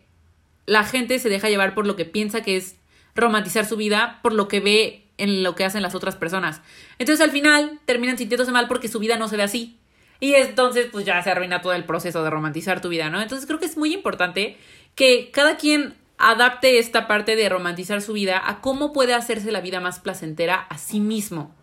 la 0.66 0.86
gente 0.86 1.20
se 1.20 1.28
deja 1.28 1.50
llevar 1.50 1.76
por 1.76 1.86
lo 1.86 1.98
que 1.98 2.06
piensa 2.06 2.42
que 2.42 2.56
es 2.56 2.78
romantizar 3.14 3.66
su 3.66 3.76
vida, 3.76 4.20
por 4.24 4.34
lo 4.34 4.48
que 4.48 4.62
ve 4.62 5.09
en 5.20 5.44
lo 5.44 5.56
que 5.56 5.66
hacen 5.66 5.84
las 5.84 5.96
otras 5.96 6.16
personas. 6.16 6.62
Entonces 6.98 7.24
al 7.24 7.32
final 7.32 7.80
terminan 7.86 8.18
sintiéndose 8.18 8.52
mal 8.52 8.68
porque 8.68 8.88
su 8.88 9.00
vida 9.00 9.18
no 9.18 9.28
se 9.28 9.38
ve 9.38 9.44
así. 9.44 9.80
Y 10.20 10.34
entonces 10.34 10.88
pues 10.92 11.06
ya 11.06 11.22
se 11.22 11.30
arruina 11.30 11.62
todo 11.62 11.74
el 11.74 11.86
proceso 11.86 12.24
de 12.24 12.30
romantizar 12.30 12.82
tu 12.82 12.90
vida, 12.90 13.10
¿no? 13.10 13.22
Entonces 13.22 13.46
creo 13.46 13.60
que 13.60 13.66
es 13.66 13.78
muy 13.78 13.94
importante 13.94 14.58
que 14.96 15.30
cada 15.32 15.58
quien 15.58 15.96
adapte 16.18 16.80
esta 16.80 17.08
parte 17.08 17.36
de 17.36 17.48
romantizar 17.48 18.02
su 18.02 18.14
vida 18.14 18.42
a 18.44 18.60
cómo 18.60 18.92
puede 18.92 19.14
hacerse 19.14 19.52
la 19.52 19.62
vida 19.62 19.80
más 19.80 20.00
placentera 20.00 20.56
a 20.56 20.78
sí 20.78 21.00
mismo. 21.00 21.56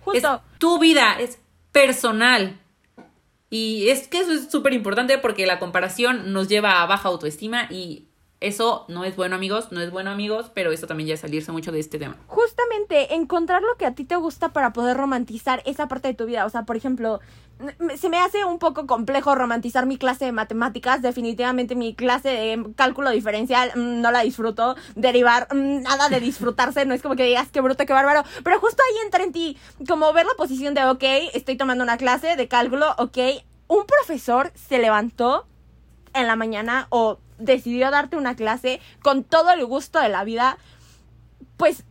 Justo. 0.00 0.42
Es 0.52 0.58
tu 0.58 0.78
vida, 0.78 1.16
es 1.18 1.40
personal. 1.72 2.60
Y 3.50 3.88
es 3.88 4.08
que 4.08 4.20
eso 4.20 4.32
es 4.32 4.50
súper 4.50 4.72
importante 4.72 5.18
porque 5.18 5.46
la 5.46 5.58
comparación 5.58 6.32
nos 6.32 6.48
lleva 6.48 6.82
a 6.82 6.86
baja 6.86 7.08
autoestima 7.08 7.66
y 7.70 8.08
eso 8.44 8.84
no 8.88 9.04
es 9.04 9.16
bueno, 9.16 9.36
amigos, 9.36 9.72
no 9.72 9.80
es 9.80 9.90
bueno, 9.90 10.10
amigos, 10.10 10.50
pero 10.52 10.70
eso 10.70 10.86
también 10.86 11.08
ya 11.08 11.14
es 11.14 11.20
salirse 11.20 11.50
mucho 11.50 11.72
de 11.72 11.80
este 11.80 11.98
tema. 11.98 12.16
Justamente, 12.26 13.14
encontrar 13.14 13.62
lo 13.62 13.74
que 13.76 13.86
a 13.86 13.94
ti 13.94 14.04
te 14.04 14.16
gusta 14.16 14.50
para 14.50 14.74
poder 14.74 14.98
romantizar 14.98 15.62
esa 15.64 15.88
parte 15.88 16.08
de 16.08 16.14
tu 16.14 16.26
vida. 16.26 16.44
O 16.44 16.50
sea, 16.50 16.64
por 16.64 16.76
ejemplo, 16.76 17.20
se 17.96 18.08
me 18.08 18.18
hace 18.18 18.44
un 18.44 18.58
poco 18.58 18.86
complejo 18.86 19.34
romantizar 19.34 19.86
mi 19.86 19.96
clase 19.96 20.26
de 20.26 20.32
matemáticas. 20.32 21.00
Definitivamente 21.00 21.74
mi 21.74 21.94
clase 21.94 22.28
de 22.28 22.66
cálculo 22.76 23.10
diferencial 23.10 23.72
mm, 23.74 24.02
no 24.02 24.10
la 24.10 24.20
disfruto. 24.20 24.76
Derivar, 24.94 25.48
mm, 25.50 25.82
nada 25.82 26.08
de 26.10 26.20
disfrutarse. 26.20 26.84
No 26.84 26.92
es 26.94 27.00
como 27.00 27.16
que 27.16 27.24
digas 27.24 27.48
qué 27.50 27.62
bruto, 27.62 27.86
qué 27.86 27.92
bárbaro. 27.92 28.24
Pero 28.42 28.60
justo 28.60 28.82
ahí 28.82 29.04
entra 29.04 29.24
en 29.24 29.32
ti 29.32 29.56
como 29.88 30.12
ver 30.12 30.26
la 30.26 30.34
posición 30.36 30.74
de, 30.74 30.84
ok, 30.84 31.04
estoy 31.32 31.56
tomando 31.56 31.82
una 31.82 31.96
clase 31.96 32.36
de 32.36 32.48
cálculo, 32.48 32.94
ok. 32.98 33.18
Un 33.68 33.86
profesor 33.86 34.52
se 34.54 34.78
levantó 34.78 35.46
en 36.12 36.26
la 36.26 36.36
mañana 36.36 36.86
o 36.90 37.18
decidió 37.38 37.90
darte 37.90 38.16
una 38.16 38.36
clase 38.36 38.80
con 39.02 39.24
todo 39.24 39.50
el 39.52 39.64
gusto 39.66 40.00
de 40.00 40.08
la 40.08 40.24
vida, 40.24 40.58
pues 41.56 41.84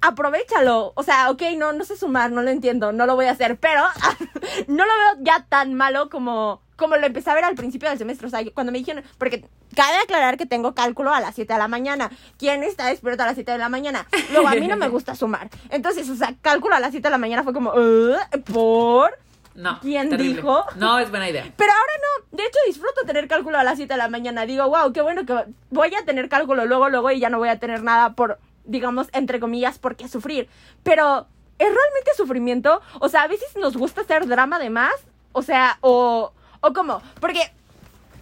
aprovechalo. 0.00 0.92
O 0.94 1.02
sea, 1.02 1.30
ok, 1.30 1.42
no, 1.56 1.72
no 1.72 1.84
sé 1.84 1.96
sumar, 1.96 2.30
no 2.30 2.42
lo 2.42 2.50
entiendo, 2.50 2.92
no 2.92 3.06
lo 3.06 3.14
voy 3.16 3.26
a 3.26 3.32
hacer, 3.32 3.58
pero 3.58 3.82
no 4.68 4.84
lo 4.84 4.92
veo 4.92 5.24
ya 5.24 5.46
tan 5.48 5.74
malo 5.74 6.08
como, 6.08 6.62
como 6.76 6.96
lo 6.96 7.06
empecé 7.06 7.30
a 7.30 7.34
ver 7.34 7.44
al 7.44 7.54
principio 7.56 7.88
del 7.88 7.98
semestre. 7.98 8.26
O 8.26 8.30
sea, 8.30 8.40
cuando 8.54 8.72
me 8.72 8.78
dijeron, 8.78 9.04
porque 9.18 9.44
Cabe 9.74 9.96
aclarar 9.98 10.36
que 10.38 10.46
tengo 10.46 10.74
cálculo 10.74 11.12
a 11.12 11.20
las 11.20 11.34
7 11.34 11.52
de 11.52 11.58
la 11.58 11.68
mañana. 11.68 12.10
¿Quién 12.38 12.64
está 12.64 12.86
despierto 12.86 13.22
a 13.22 13.26
las 13.26 13.34
7 13.34 13.52
de 13.52 13.58
la 13.58 13.68
mañana? 13.68 14.06
Luego, 14.32 14.48
a 14.48 14.54
mí 14.54 14.66
no 14.66 14.76
me 14.76 14.88
gusta 14.88 15.14
sumar. 15.14 15.50
Entonces, 15.70 16.08
o 16.08 16.16
sea, 16.16 16.34
cálculo 16.40 16.74
a 16.74 16.80
las 16.80 16.90
7 16.90 17.06
de 17.06 17.10
la 17.10 17.18
mañana 17.18 17.44
fue 17.44 17.52
como, 17.52 17.72
"Uh, 17.74 18.16
¿por? 18.52 19.16
No. 19.58 19.80
¿Quién 19.80 20.08
terrible. 20.08 20.36
dijo? 20.36 20.64
No, 20.76 21.00
es 21.00 21.10
buena 21.10 21.28
idea. 21.28 21.52
Pero 21.56 21.72
ahora 21.72 21.92
no. 22.00 22.36
De 22.36 22.44
hecho, 22.44 22.58
disfruto 22.64 23.02
tener 23.04 23.26
cálculo 23.26 23.58
a 23.58 23.64
las 23.64 23.76
7 23.76 23.92
de 23.92 23.98
la 23.98 24.08
mañana. 24.08 24.46
Digo, 24.46 24.68
wow, 24.68 24.92
qué 24.92 25.02
bueno 25.02 25.26
que 25.26 25.34
voy 25.70 25.92
a 25.96 26.04
tener 26.04 26.28
cálculo 26.28 26.64
luego, 26.64 26.88
luego 26.88 27.10
y 27.10 27.18
ya 27.18 27.28
no 27.28 27.38
voy 27.38 27.48
a 27.48 27.58
tener 27.58 27.82
nada 27.82 28.14
por, 28.14 28.38
digamos, 28.64 29.08
entre 29.12 29.40
comillas, 29.40 29.80
por 29.80 29.96
qué 29.96 30.06
sufrir. 30.06 30.48
Pero, 30.84 31.26
¿es 31.58 31.66
realmente 31.66 32.12
sufrimiento? 32.16 32.80
O 33.00 33.08
sea, 33.08 33.22
a 33.22 33.26
veces 33.26 33.56
nos 33.56 33.76
gusta 33.76 34.02
hacer 34.02 34.28
drama 34.28 34.60
de 34.60 34.70
más. 34.70 34.94
O 35.32 35.42
sea, 35.42 35.78
o, 35.80 36.32
o 36.60 36.72
cómo. 36.72 37.02
Porque 37.20 37.52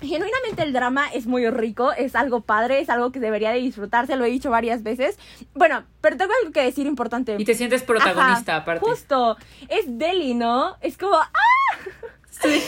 genuinamente 0.01 0.63
el 0.63 0.73
drama 0.73 1.09
es 1.09 1.27
muy 1.27 1.49
rico, 1.51 1.93
es 1.93 2.15
algo 2.15 2.41
padre, 2.41 2.81
es 2.81 2.89
algo 2.89 3.13
que 3.13 3.21
debería 3.21 3.51
de 3.51 3.59
disfrutarse, 3.59 4.17
lo 4.17 4.25
he 4.25 4.31
dicho 4.31 4.51
varias 4.51 4.83
veces. 4.83 5.19
Bueno, 5.55 5.85
pero 6.01 6.17
tengo 6.17 6.33
algo 6.41 6.53
que 6.53 6.63
decir 6.63 6.87
importante. 6.87 7.37
Y 7.39 7.45
te 7.45 7.55
sientes 7.55 7.83
protagonista, 7.83 8.53
Ajá, 8.53 8.63
aparte. 8.63 8.87
Justo, 8.87 9.37
es 9.69 9.85
Deli, 9.87 10.35
¿no? 10.35 10.77
Es 10.81 10.99
como, 10.99 11.17
¡ah! 11.17 11.31
Sí. 12.31 12.63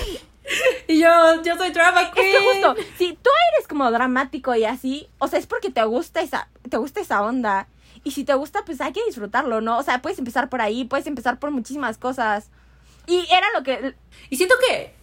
Y 0.87 1.01
yo, 1.01 1.43
yo 1.43 1.57
soy 1.57 1.71
drama 1.71 2.11
queen. 2.11 2.27
Es 2.27 2.39
que 2.39 2.47
justo, 2.47 2.75
si 2.97 3.13
tú 3.13 3.31
eres 3.53 3.69
como 3.69 3.91
dramático 3.91 4.55
y 4.55 4.65
así, 4.65 5.09
o 5.19 5.29
sea, 5.29 5.39
es 5.39 5.47
porque 5.47 5.71
te 5.71 5.85
gusta 5.85 6.23
esa, 6.23 6.49
te 6.69 6.79
gusta 6.79 7.01
esa 7.01 7.23
onda. 7.23 7.69
Y 8.05 8.13
si 8.13 8.25
te 8.25 8.33
gusta, 8.35 8.65
pues 8.65 8.81
hay 8.81 8.93
que 8.93 9.05
disfrutarlo, 9.05 9.61
¿no? 9.61 9.77
O 9.77 9.83
sea, 9.83 10.01
puedes 10.01 10.19
empezar 10.19 10.49
por 10.49 10.63
ahí, 10.63 10.85
puedes 10.85 11.07
empezar 11.07 11.39
por 11.39 11.51
muchísimas 11.51 11.99
cosas. 11.99 12.49
Y 13.07 13.27
era 13.31 13.47
lo 13.55 13.63
que, 13.63 13.95
Y 14.31 14.37
siento 14.37 14.55
que 14.67 14.95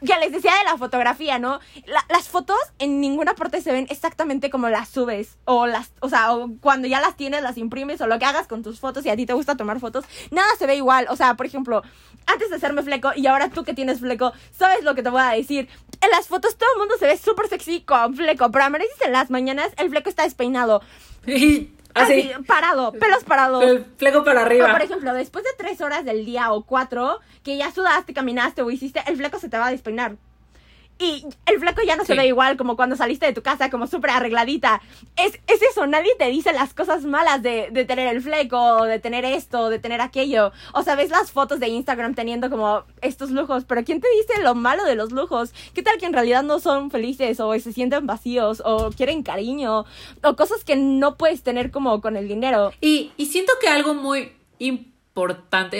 ya 0.00 0.18
les 0.18 0.32
decía 0.32 0.52
de 0.58 0.64
la 0.64 0.76
fotografía, 0.76 1.38
¿no? 1.38 1.60
La- 1.86 2.04
las 2.08 2.28
fotos 2.28 2.58
en 2.78 3.00
ninguna 3.00 3.34
parte 3.34 3.60
se 3.60 3.72
ven 3.72 3.86
exactamente 3.90 4.50
como 4.50 4.68
las 4.68 4.88
subes. 4.88 5.36
O 5.44 5.66
las, 5.66 5.92
o 6.00 6.08
sea, 6.08 6.34
o 6.34 6.50
cuando 6.60 6.88
ya 6.88 7.00
las 7.00 7.16
tienes, 7.16 7.42
las 7.42 7.56
imprimes, 7.58 8.00
o 8.00 8.06
lo 8.06 8.18
que 8.18 8.24
hagas 8.24 8.46
con 8.46 8.62
tus 8.62 8.80
fotos 8.80 9.04
y 9.06 9.10
a 9.10 9.16
ti 9.16 9.26
te 9.26 9.32
gusta 9.32 9.56
tomar 9.56 9.80
fotos, 9.80 10.04
nada 10.30 10.48
se 10.58 10.66
ve 10.66 10.76
igual. 10.76 11.06
O 11.10 11.16
sea, 11.16 11.34
por 11.34 11.46
ejemplo, 11.46 11.82
antes 12.26 12.50
de 12.50 12.56
hacerme 12.56 12.82
fleco 12.82 13.10
y 13.16 13.26
ahora 13.26 13.48
tú 13.50 13.64
que 13.64 13.74
tienes 13.74 14.00
fleco, 14.00 14.32
sabes 14.56 14.82
lo 14.84 14.94
que 14.94 15.02
te 15.02 15.10
voy 15.10 15.20
a 15.22 15.30
decir. 15.30 15.68
En 16.00 16.10
las 16.10 16.28
fotos 16.28 16.56
todo 16.56 16.68
el 16.74 16.78
mundo 16.80 16.94
se 16.98 17.06
ve 17.06 17.16
súper 17.16 17.48
sexy 17.48 17.80
con 17.82 18.14
fleco, 18.14 18.50
pero 18.50 18.64
a 18.64 18.68
veces 18.68 18.90
en 19.04 19.12
las 19.12 19.30
mañanas 19.30 19.70
el 19.78 19.88
fleco 19.90 20.08
está 20.10 20.24
despeinado. 20.24 20.82
así, 21.96 22.30
Así, 22.32 22.44
parado, 22.44 22.92
pelos 22.92 23.24
parados. 23.24 23.62
el 23.64 23.84
fleco 23.96 24.22
para 24.24 24.42
O, 24.42 24.44
arriba. 24.46 24.70
por 24.72 24.82
ejemplo, 24.82 25.12
después 25.14 25.44
de 25.44 25.50
tres 25.56 25.80
horas 25.80 26.04
del 26.04 26.24
día 26.24 26.52
o 26.52 26.62
cuatro, 26.64 27.20
que 27.42 27.56
ya 27.56 27.70
sudaste, 27.72 28.12
caminaste 28.14 28.62
o 28.62 28.70
hiciste, 28.70 29.02
el 29.06 29.16
fleco 29.16 29.38
se 29.38 29.48
te 29.48 29.58
va 29.58 29.66
a 29.66 29.70
despeinar. 29.70 30.16
Y 30.98 31.26
el 31.44 31.60
fleco 31.60 31.82
ya 31.86 31.96
no 31.96 32.04
se 32.04 32.14
ve 32.14 32.26
igual 32.26 32.56
como 32.56 32.76
cuando 32.76 32.96
saliste 32.96 33.26
de 33.26 33.32
tu 33.32 33.42
casa, 33.42 33.70
como 33.70 33.86
súper 33.86 34.10
arregladita. 34.10 34.80
Es, 35.16 35.38
es 35.46 35.62
eso, 35.62 35.86
nadie 35.86 36.12
te 36.18 36.28
dice 36.28 36.52
las 36.54 36.72
cosas 36.72 37.04
malas 37.04 37.42
de, 37.42 37.68
de 37.70 37.84
tener 37.84 38.08
el 38.08 38.22
fleco, 38.22 38.58
o 38.58 38.84
de 38.84 38.98
tener 38.98 39.24
esto, 39.24 39.68
de 39.68 39.78
tener 39.78 40.00
aquello. 40.00 40.52
O 40.72 40.82
sea, 40.82 40.94
ves 40.94 41.10
las 41.10 41.30
fotos 41.30 41.60
de 41.60 41.68
Instagram 41.68 42.14
teniendo 42.14 42.48
como 42.50 42.84
estos 43.02 43.30
lujos, 43.30 43.64
pero 43.64 43.84
¿quién 43.84 44.00
te 44.00 44.08
dice 44.16 44.42
lo 44.42 44.54
malo 44.54 44.84
de 44.84 44.94
los 44.94 45.12
lujos? 45.12 45.52
¿Qué 45.74 45.82
tal 45.82 45.98
que 45.98 46.06
en 46.06 46.12
realidad 46.12 46.42
no 46.42 46.60
son 46.60 46.90
felices 46.90 47.40
o 47.40 47.52
se 47.58 47.72
sienten 47.72 48.06
vacíos 48.06 48.62
o 48.64 48.90
quieren 48.90 49.22
cariño 49.22 49.84
o 50.22 50.36
cosas 50.36 50.64
que 50.64 50.76
no 50.76 51.16
puedes 51.16 51.42
tener 51.42 51.70
como 51.70 52.00
con 52.00 52.16
el 52.16 52.28
dinero? 52.28 52.72
Y, 52.80 53.12
y 53.16 53.26
siento 53.26 53.52
que 53.60 53.68
algo 53.68 53.94
muy 53.94 54.32
importante, 54.58 54.95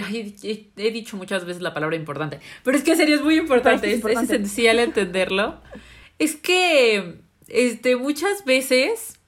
ay, 0.02 0.34
he, 0.76 0.90
dicho 0.90 1.16
muchas 1.16 1.44
veces 1.44 1.62
la 1.62 1.74
palabra 1.74 1.96
importante, 1.96 2.40
pero 2.62 2.76
es 2.76 2.82
que 2.82 2.92
en 2.92 2.96
serio 2.96 3.16
es 3.16 3.22
muy 3.22 3.36
importante, 3.36 3.88
es 3.88 3.96
importante. 3.96 4.34
es 4.34 4.40
esencial 4.40 4.78
entenderlo. 4.78 5.60
Es 6.18 6.34
que 6.34 7.16
este, 7.46 7.96
muchas 7.96 8.46
veces 8.46 9.18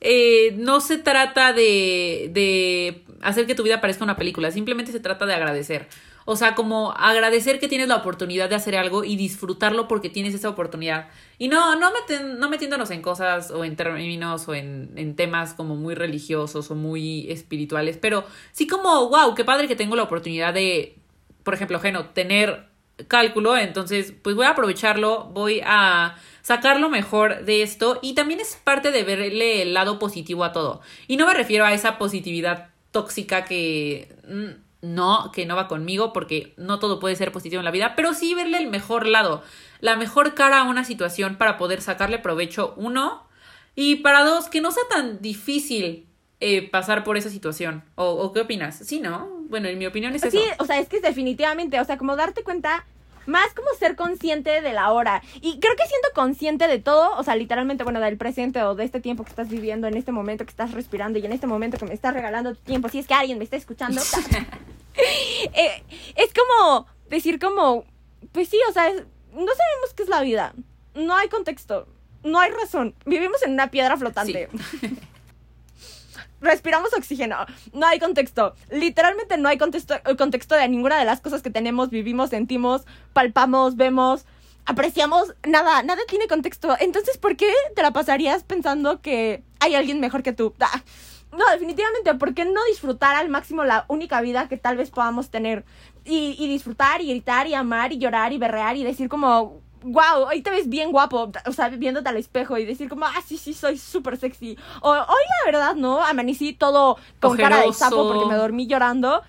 eh, 0.00 0.54
no 0.56 0.80
se 0.80 0.96
trata 0.96 1.52
de, 1.52 2.30
de 2.32 3.04
hacer 3.20 3.46
que 3.46 3.54
tu 3.54 3.62
vida 3.62 3.82
parezca 3.82 4.04
una 4.04 4.16
película, 4.16 4.50
simplemente 4.50 4.90
se 4.90 5.00
trata 5.00 5.26
de 5.26 5.34
agradecer. 5.34 5.86
O 6.30 6.36
sea, 6.36 6.54
como 6.54 6.92
agradecer 6.92 7.58
que 7.58 7.68
tienes 7.68 7.88
la 7.88 7.96
oportunidad 7.96 8.50
de 8.50 8.54
hacer 8.54 8.76
algo 8.76 9.02
y 9.02 9.16
disfrutarlo 9.16 9.88
porque 9.88 10.10
tienes 10.10 10.34
esa 10.34 10.50
oportunidad. 10.50 11.08
Y 11.38 11.48
no, 11.48 11.74
no, 11.76 11.90
meten, 11.90 12.38
no 12.38 12.50
metiéndonos 12.50 12.90
en 12.90 13.00
cosas 13.00 13.50
o 13.50 13.64
en 13.64 13.76
términos 13.76 14.46
o 14.46 14.54
en, 14.54 14.92
en 14.96 15.16
temas 15.16 15.54
como 15.54 15.74
muy 15.74 15.94
religiosos 15.94 16.70
o 16.70 16.74
muy 16.74 17.32
espirituales, 17.32 17.96
pero 17.96 18.26
sí 18.52 18.66
como, 18.66 19.08
wow, 19.08 19.34
qué 19.34 19.42
padre 19.46 19.68
que 19.68 19.74
tengo 19.74 19.96
la 19.96 20.02
oportunidad 20.02 20.52
de, 20.52 20.98
por 21.44 21.54
ejemplo, 21.54 21.80
Geno, 21.80 22.10
tener 22.10 22.68
cálculo, 23.06 23.56
entonces 23.56 24.12
pues 24.20 24.36
voy 24.36 24.44
a 24.44 24.50
aprovecharlo, 24.50 25.30
voy 25.32 25.62
a 25.64 26.16
sacar 26.42 26.78
lo 26.78 26.90
mejor 26.90 27.46
de 27.46 27.62
esto 27.62 28.00
y 28.02 28.12
también 28.12 28.40
es 28.40 28.60
parte 28.62 28.90
de 28.90 29.02
verle 29.02 29.62
el 29.62 29.72
lado 29.72 29.98
positivo 29.98 30.44
a 30.44 30.52
todo. 30.52 30.82
Y 31.06 31.16
no 31.16 31.26
me 31.26 31.32
refiero 31.32 31.64
a 31.64 31.72
esa 31.72 31.96
positividad 31.96 32.68
tóxica 32.90 33.46
que 33.46 34.14
mm, 34.28 34.67
no, 34.82 35.30
que 35.32 35.46
no 35.46 35.56
va 35.56 35.68
conmigo 35.68 36.12
porque 36.12 36.54
no 36.56 36.78
todo 36.78 37.00
puede 37.00 37.16
ser 37.16 37.32
positivo 37.32 37.60
en 37.60 37.64
la 37.64 37.70
vida, 37.70 37.94
pero 37.96 38.14
sí 38.14 38.34
verle 38.34 38.58
el 38.58 38.68
mejor 38.68 39.06
lado, 39.06 39.42
la 39.80 39.96
mejor 39.96 40.34
cara 40.34 40.60
a 40.60 40.64
una 40.64 40.84
situación 40.84 41.36
para 41.36 41.56
poder 41.58 41.80
sacarle 41.82 42.18
provecho 42.18 42.74
uno 42.76 43.26
y 43.74 43.96
para 43.96 44.24
dos 44.24 44.48
que 44.48 44.60
no 44.60 44.70
sea 44.72 44.84
tan 44.90 45.20
difícil 45.20 46.06
eh, 46.40 46.68
pasar 46.70 47.02
por 47.04 47.16
esa 47.16 47.30
situación. 47.30 47.82
¿O, 47.96 48.06
o 48.10 48.32
qué 48.32 48.40
opinas? 48.40 48.76
Sí, 48.76 49.00
¿no? 49.00 49.28
Bueno, 49.48 49.68
en 49.68 49.78
mi 49.78 49.86
opinión 49.86 50.14
es 50.14 50.22
Sí, 50.22 50.38
eso. 50.38 50.54
o 50.58 50.64
sea, 50.64 50.78
es 50.78 50.88
que 50.88 50.96
es 50.96 51.02
definitivamente, 51.02 51.80
o 51.80 51.84
sea, 51.84 51.98
como 51.98 52.14
darte 52.16 52.42
cuenta, 52.44 52.84
más 53.28 53.52
como 53.54 53.68
ser 53.78 53.94
consciente 53.94 54.60
de 54.60 54.72
la 54.72 54.90
hora. 54.92 55.22
Y 55.40 55.60
creo 55.60 55.76
que 55.76 55.86
siendo 55.86 56.08
consciente 56.14 56.66
de 56.66 56.78
todo, 56.78 57.16
o 57.16 57.22
sea, 57.22 57.36
literalmente, 57.36 57.84
bueno, 57.84 58.00
del 58.00 58.16
presente 58.16 58.62
o 58.62 58.74
de 58.74 58.84
este 58.84 59.00
tiempo 59.00 59.22
que 59.22 59.30
estás 59.30 59.48
viviendo, 59.48 59.86
en 59.86 59.96
este 59.96 60.12
momento 60.12 60.44
que 60.44 60.50
estás 60.50 60.72
respirando 60.72 61.18
y 61.18 61.26
en 61.26 61.32
este 61.32 61.46
momento 61.46 61.78
que 61.78 61.84
me 61.84 61.94
estás 61.94 62.14
regalando 62.14 62.54
tu 62.54 62.62
tiempo, 62.62 62.88
si 62.88 62.98
es 62.98 63.06
que 63.06 63.14
alguien 63.14 63.38
me 63.38 63.44
está 63.44 63.56
escuchando, 63.56 64.00
eh, 65.54 65.82
es 66.16 66.30
como 66.34 66.86
decir 67.08 67.38
como, 67.38 67.84
pues 68.32 68.48
sí, 68.48 68.58
o 68.68 68.72
sea, 68.72 68.88
es- 68.88 69.04
no 69.32 69.46
sabemos 69.54 69.94
qué 69.94 70.02
es 70.02 70.08
la 70.08 70.22
vida. 70.22 70.54
No 70.94 71.14
hay 71.14 71.28
contexto. 71.28 71.86
No 72.24 72.40
hay 72.40 72.50
razón. 72.50 72.94
Vivimos 73.06 73.42
en 73.42 73.52
una 73.52 73.70
piedra 73.70 73.96
flotante. 73.96 74.48
Respiramos 76.40 76.92
oxígeno. 76.92 77.36
No 77.72 77.86
hay 77.86 77.98
contexto. 77.98 78.54
Literalmente 78.70 79.36
no 79.38 79.48
hay 79.48 79.58
contexto, 79.58 79.94
contexto 80.16 80.54
de 80.54 80.68
ninguna 80.68 80.98
de 80.98 81.04
las 81.04 81.20
cosas 81.20 81.42
que 81.42 81.50
tenemos, 81.50 81.90
vivimos, 81.90 82.30
sentimos, 82.30 82.82
palpamos, 83.12 83.76
vemos, 83.76 84.24
apreciamos. 84.66 85.34
Nada, 85.46 85.82
nada 85.82 86.02
tiene 86.08 86.26
contexto. 86.28 86.76
Entonces, 86.78 87.18
¿por 87.18 87.36
qué 87.36 87.52
te 87.74 87.82
la 87.82 87.92
pasarías 87.92 88.44
pensando 88.44 89.00
que 89.00 89.42
hay 89.60 89.74
alguien 89.74 90.00
mejor 90.00 90.22
que 90.22 90.32
tú? 90.32 90.54
Ah, 90.60 90.82
No, 91.32 91.44
definitivamente, 91.52 92.14
¿por 92.14 92.34
qué 92.34 92.44
no 92.44 92.60
disfrutar 92.70 93.16
al 93.16 93.28
máximo 93.28 93.64
la 93.64 93.84
única 93.88 94.20
vida 94.20 94.48
que 94.48 94.56
tal 94.56 94.76
vez 94.76 94.90
podamos 94.90 95.30
tener? 95.30 95.64
Y, 96.04 96.36
y 96.38 96.48
disfrutar 96.48 97.02
y 97.02 97.08
gritar 97.10 97.46
y 97.46 97.54
amar 97.54 97.92
y 97.92 97.98
llorar 97.98 98.32
y 98.32 98.38
berrear 98.38 98.76
y 98.76 98.84
decir 98.84 99.08
como, 99.10 99.60
wow, 99.82 100.24
hoy 100.28 100.42
te 100.42 100.50
ves 100.50 100.68
bien 100.68 100.90
guapo, 100.92 101.30
o 101.46 101.52
sea, 101.52 101.68
viéndote 101.68 102.08
al 102.08 102.16
espejo 102.16 102.58
y 102.58 102.64
decir 102.64 102.88
como, 102.88 103.06
ah, 103.06 103.22
sí, 103.26 103.36
sí, 103.38 103.54
soy 103.54 103.78
súper 103.78 104.16
sexy. 104.18 104.56
O 104.82 104.90
hoy 104.90 104.96
la 104.98 105.50
verdad, 105.52 105.74
¿no? 105.74 106.04
Amanecí 106.04 106.52
todo 106.52 106.98
con 107.20 107.36
cara 107.36 107.62
de 107.62 107.72
sapo 107.72 108.12
porque 108.12 108.26
me 108.26 108.34
dormí 108.34 108.66
llorando. 108.66 109.22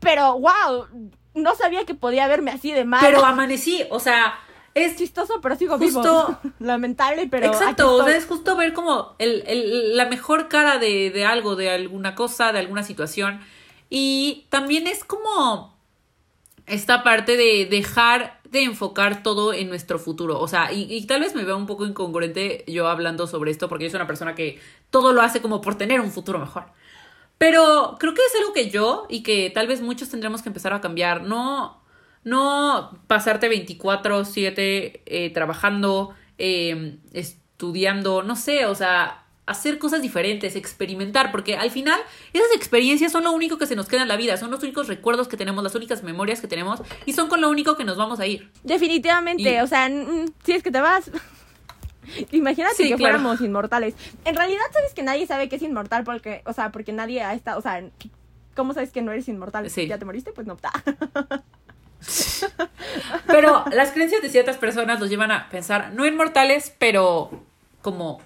Pero, 0.00 0.38
wow, 0.38 0.86
no 1.34 1.54
sabía 1.54 1.84
que 1.84 1.94
podía 1.94 2.26
verme 2.28 2.50
así 2.50 2.72
de 2.72 2.84
mal. 2.84 3.00
Pero 3.04 3.24
amanecí, 3.24 3.82
o 3.90 4.00
sea, 4.00 4.34
es 4.72 4.96
chistoso, 4.96 5.40
pero 5.42 5.56
sigo 5.56 5.78
Justo- 5.78 6.38
vivo. 6.42 6.54
Lamentable, 6.58 7.28
pero 7.28 7.46
Exacto, 7.46 7.94
o 7.96 8.04
sea, 8.04 8.16
es 8.16 8.24
justo 8.26 8.56
ver 8.56 8.72
como 8.72 9.14
el, 9.18 9.44
el- 9.46 9.96
la 9.96 10.06
mejor 10.06 10.48
cara 10.48 10.78
de, 10.78 11.10
de 11.10 11.24
algo, 11.26 11.54
de 11.54 11.70
alguna 11.70 12.14
cosa, 12.14 12.52
de 12.52 12.60
alguna 12.60 12.82
situación. 12.82 13.40
Y 13.90 14.46
también 14.48 14.86
es 14.86 15.04
como 15.04 15.74
esta 16.66 17.02
parte 17.02 17.36
de 17.36 17.66
dejar 17.66 18.40
de 18.50 18.62
enfocar 18.62 19.22
todo 19.22 19.52
en 19.52 19.68
nuestro 19.68 19.98
futuro. 19.98 20.38
O 20.38 20.48
sea, 20.48 20.72
y, 20.72 20.86
y 20.94 21.06
tal 21.06 21.20
vez 21.20 21.34
me 21.34 21.44
vea 21.44 21.56
un 21.56 21.66
poco 21.66 21.86
incongruente 21.86 22.64
yo 22.66 22.88
hablando 22.88 23.26
sobre 23.26 23.50
esto, 23.50 23.68
porque 23.68 23.84
yo 23.84 23.90
soy 23.90 23.98
una 23.98 24.06
persona 24.06 24.34
que 24.34 24.60
todo 24.90 25.12
lo 25.12 25.22
hace 25.22 25.40
como 25.40 25.60
por 25.60 25.76
tener 25.76 26.00
un 26.00 26.10
futuro 26.12 26.38
mejor. 26.38 26.64
Pero 27.38 27.96
creo 27.98 28.14
que 28.14 28.22
es 28.22 28.34
algo 28.40 28.52
que 28.52 28.70
yo 28.70 29.06
y 29.08 29.22
que 29.22 29.50
tal 29.50 29.66
vez 29.66 29.80
muchos 29.80 30.08
tendremos 30.08 30.42
que 30.42 30.48
empezar 30.48 30.72
a 30.72 30.80
cambiar. 30.80 31.22
No, 31.22 31.82
no 32.22 32.98
pasarte 33.06 33.48
24/7 33.48 35.02
eh, 35.06 35.30
trabajando, 35.34 36.14
eh, 36.38 36.98
estudiando, 37.12 38.22
no 38.22 38.36
sé, 38.36 38.66
o 38.66 38.74
sea, 38.74 39.23
hacer 39.46 39.78
cosas 39.78 40.00
diferentes, 40.00 40.56
experimentar, 40.56 41.30
porque 41.30 41.56
al 41.56 41.70
final 41.70 42.00
esas 42.32 42.48
experiencias 42.54 43.12
son 43.12 43.24
lo 43.24 43.32
único 43.32 43.58
que 43.58 43.66
se 43.66 43.76
nos 43.76 43.88
queda 43.88 44.02
en 44.02 44.08
la 44.08 44.16
vida, 44.16 44.36
son 44.38 44.50
los 44.50 44.62
únicos 44.62 44.88
recuerdos 44.88 45.28
que 45.28 45.36
tenemos, 45.36 45.62
las 45.62 45.74
únicas 45.74 46.02
memorias 46.02 46.40
que 46.40 46.48
tenemos 46.48 46.80
y 47.04 47.12
son 47.12 47.28
con 47.28 47.40
lo 47.42 47.50
único 47.50 47.76
que 47.76 47.84
nos 47.84 47.96
vamos 47.98 48.20
a 48.20 48.26
ir. 48.26 48.50
Definitivamente, 48.62 49.42
Y- 49.54 49.58
o 49.60 49.66
sea, 49.66 49.88
si 50.44 50.52
es 50.52 50.62
que 50.62 50.70
te 50.70 50.80
vas. 50.80 51.10
Imagínate 52.32 52.74
Sí, 52.76 52.82
que 52.88 52.96
claro. 52.96 53.18
fuéramos 53.18 53.40
inmortales. 53.40 53.94
En 54.24 54.34
realidad, 54.36 54.60
sabes 54.72 54.92
que 54.94 55.02
nadie 55.02 55.26
sabe 55.26 55.48
que 55.48 55.56
es 55.56 55.62
inmortal 55.62 56.04
porque, 56.04 56.42
o 56.46 56.52
sea, 56.52 56.70
porque 56.72 56.92
nadie 56.92 57.22
ha 57.22 57.32
estado, 57.34 57.58
o 57.58 57.62
sea, 57.62 57.82
¿cómo 58.54 58.72
sabes 58.74 58.90
que 58.92 59.02
no 59.02 59.12
eres 59.12 59.28
inmortal? 59.28 59.68
Sí. 59.70 59.86
¿Ya 59.86 59.98
te 59.98 60.04
moriste? 60.04 60.32
Pues 60.32 60.46
no. 60.46 60.56
Pero 63.26 63.64
las 63.72 63.90
creencias 63.92 64.22
de 64.22 64.28
ciertas 64.28 64.56
personas 64.56 65.00
los 65.00 65.08
llevan 65.10 65.30
a 65.30 65.48
pensar, 65.48 65.92
no 65.94 66.06
inmortales, 66.06 66.74
pero 66.78 67.30
como... 67.82 68.20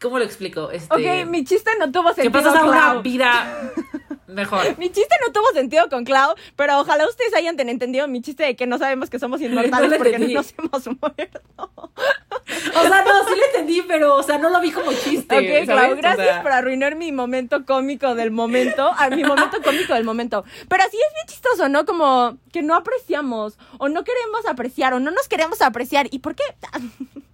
¿Cómo 0.00 0.18
lo 0.18 0.24
explico? 0.24 0.70
Este, 0.70 0.94
Ok, 0.94 1.26
mi 1.28 1.44
chiste 1.44 1.70
no 1.78 1.90
tuvo 1.90 2.10
que 2.14 2.22
sentido. 2.22 2.32
pasas 2.44 2.54
a 2.62 2.64
una 2.64 2.94
vida 3.02 3.72
mejor. 4.28 4.78
Mi 4.78 4.90
chiste 4.90 5.14
no 5.26 5.32
tuvo 5.32 5.46
sentido 5.52 5.88
con 5.88 6.04
Clau, 6.04 6.34
pero 6.54 6.78
ojalá 6.78 7.08
ustedes 7.08 7.34
hayan 7.34 7.56
ten- 7.56 7.68
entendido 7.68 8.06
mi 8.06 8.22
chiste 8.22 8.44
de 8.44 8.56
que 8.56 8.66
no 8.66 8.78
sabemos 8.78 9.10
que 9.10 9.18
somos 9.18 9.40
inmortales 9.42 9.90
No 9.90 9.96
porque 9.96 10.14
entendí. 10.14 10.34
nos 10.34 10.54
hemos 10.56 10.86
muerto. 10.86 11.40
O 11.66 12.82
sea, 12.82 13.04
no, 13.04 13.24
sí 13.28 13.34
lo 13.36 13.44
entendí, 13.46 13.82
pero, 13.88 14.14
o 14.16 14.22
sea, 14.22 14.38
no 14.38 14.50
lo 14.50 14.60
vi 14.60 14.70
como 14.70 14.92
chiste. 14.92 15.34
Ok, 15.36 15.66
¿sabes? 15.66 15.66
Clau, 15.66 15.92
O 15.92 15.96
gracias 15.96 16.26
sea, 16.26 16.42
por 16.42 16.52
arruinar 16.52 16.94
mi 16.94 17.10
momento 17.12 17.64
cómico 17.66 18.14
del 18.14 18.30
momento. 18.30 18.88
A 18.96 19.10
mi 19.10 19.24
momento 19.24 19.60
cómico 19.62 19.94
del 19.94 20.04
momento. 20.04 20.44
Pero 20.68 20.84
sí 20.90 20.96
es 20.96 21.14
bien 21.14 21.26
chistoso, 21.26 21.68
¿no? 21.68 21.84
Como 21.84 22.38
que 22.52 22.62
no 22.62 22.74
apreciamos, 22.76 23.58
o 23.78 23.88
no 23.88 24.04
queremos 24.04 24.46
apreciar, 24.46 24.94
o 24.94 25.00
no 25.00 25.10
nos 25.10 25.26
queremos 25.28 25.60
apreciar. 25.60 26.06
¿Y 26.12 26.20
por 26.20 26.34
qué? 26.36 26.44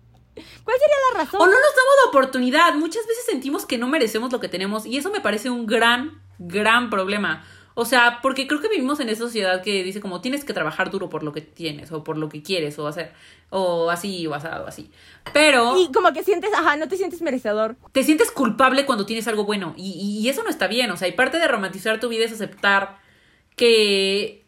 ¿Cuál 0.65 0.77
sería 0.79 0.97
la 1.13 1.19
razón? 1.25 1.41
O 1.41 1.45
no 1.47 1.53
nos 1.53 1.61
damos 1.61 1.95
la 2.05 2.09
oportunidad. 2.11 2.75
Muchas 2.75 3.07
veces 3.07 3.25
sentimos 3.27 3.67
que 3.67 3.79
no 3.79 3.87
merecemos 3.89 4.33
lo 4.33 4.41
que 4.41 4.49
tenemos 4.49 4.87
y 4.87 4.97
eso 4.97 5.11
me 5.11 5.21
parece 5.21 5.51
un 5.51 5.67
gran, 5.67 6.21
gran 6.39 6.91
problema. 6.91 7.45
O 7.77 7.85
sea, 7.85 8.21
porque 8.23 8.47
creo 8.47 8.61
que 8.61 8.69
vivimos 8.69 9.01
en 9.01 9.09
esa 9.09 9.25
sociedad 9.25 9.61
que 9.61 9.83
dice 9.83 10.01
como 10.01 10.21
tienes 10.21 10.45
que 10.45 10.53
trabajar 10.53 10.91
duro 10.93 11.11
por 11.11 11.25
lo 11.25 11.33
que 11.33 11.41
tienes 11.41 11.91
o 11.91 12.05
por 12.05 12.17
lo 12.17 12.29
que 12.29 12.41
quieres 12.41 12.79
o 12.79 12.87
hacer 12.87 13.13
o 13.51 13.91
así 13.91 14.27
o 14.29 14.35
asado 14.35 14.67
así. 14.69 14.93
Pero 15.33 15.77
Y 15.77 15.91
como 15.91 16.13
que 16.13 16.23
sientes, 16.23 16.53
ajá, 16.55 16.77
no 16.77 16.87
te 16.89 16.97
sientes 16.97 17.21
merecedor. 17.21 17.75
te 17.91 18.05
sientes 18.05 18.31
culpable 18.31 18.87
cuando 18.87 19.07
tienes 19.07 19.27
algo 19.27 19.45
bueno 19.45 19.75
y, 19.77 19.91
y- 19.91 20.25
y 20.25 20.29
eso 20.29 20.45
no 20.45 20.51
está 20.51 20.69
bien. 20.69 20.91
O 20.93 20.97
sea, 20.97 21.09
y 21.09 21.13
parte 21.13 21.39
de 21.41 21.49
romantizar 21.49 21.99
tu 21.99 22.09
vida 22.09 22.25
es 22.25 22.33
aceptar 22.33 22.99
que 23.57 24.44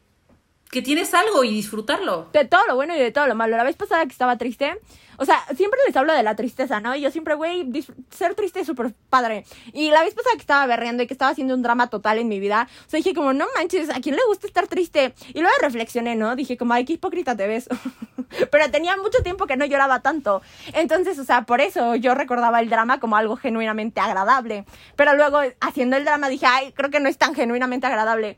que 0.76 0.82
tienes 0.82 1.14
algo 1.14 1.42
y 1.42 1.48
disfrutarlo. 1.54 2.28
De 2.34 2.44
todo 2.44 2.60
lo 2.68 2.74
bueno 2.74 2.94
y 2.94 2.98
de 2.98 3.10
todo 3.10 3.26
lo 3.26 3.34
malo. 3.34 3.56
La 3.56 3.64
vez 3.64 3.76
pasada 3.76 4.04
que 4.04 4.12
estaba 4.12 4.36
triste, 4.36 4.78
o 5.16 5.24
sea, 5.24 5.42
siempre 5.56 5.80
les 5.86 5.96
hablo 5.96 6.12
de 6.12 6.22
la 6.22 6.36
tristeza, 6.36 6.80
¿no? 6.80 6.94
Y 6.94 7.00
yo 7.00 7.10
siempre, 7.10 7.34
güey, 7.34 7.66
ser 8.10 8.34
triste 8.34 8.60
es 8.60 8.66
súper 8.66 8.92
padre. 9.08 9.46
Y 9.72 9.90
la 9.90 10.02
vez 10.02 10.12
pasada 10.12 10.34
que 10.34 10.42
estaba 10.42 10.66
berreando 10.66 11.02
y 11.02 11.06
que 11.06 11.14
estaba 11.14 11.30
haciendo 11.30 11.54
un 11.54 11.62
drama 11.62 11.88
total 11.88 12.18
en 12.18 12.28
mi 12.28 12.40
vida, 12.40 12.68
o 12.86 12.90
sea, 12.90 12.98
dije 12.98 13.14
como, 13.14 13.32
no 13.32 13.46
manches, 13.56 13.88
¿a 13.88 14.00
quién 14.00 14.16
le 14.16 14.22
gusta 14.28 14.46
estar 14.46 14.66
triste? 14.66 15.14
Y 15.32 15.40
luego 15.40 15.56
reflexioné, 15.62 16.14
¿no? 16.14 16.36
Dije 16.36 16.58
como, 16.58 16.74
ay, 16.74 16.84
qué 16.84 16.92
hipócrita 16.92 17.34
te 17.34 17.46
ves. 17.46 17.70
Pero 18.50 18.70
tenía 18.70 18.98
mucho 18.98 19.22
tiempo 19.22 19.46
que 19.46 19.56
no 19.56 19.64
lloraba 19.64 20.00
tanto. 20.00 20.42
Entonces, 20.74 21.18
o 21.18 21.24
sea, 21.24 21.46
por 21.46 21.62
eso 21.62 21.94
yo 21.94 22.14
recordaba 22.14 22.60
el 22.60 22.68
drama 22.68 23.00
como 23.00 23.16
algo 23.16 23.36
genuinamente 23.36 24.00
agradable. 24.00 24.66
Pero 24.94 25.14
luego, 25.14 25.40
haciendo 25.60 25.96
el 25.96 26.04
drama, 26.04 26.28
dije, 26.28 26.44
ay, 26.44 26.72
creo 26.72 26.90
que 26.90 27.00
no 27.00 27.08
es 27.08 27.16
tan 27.16 27.34
genuinamente 27.34 27.86
agradable. 27.86 28.36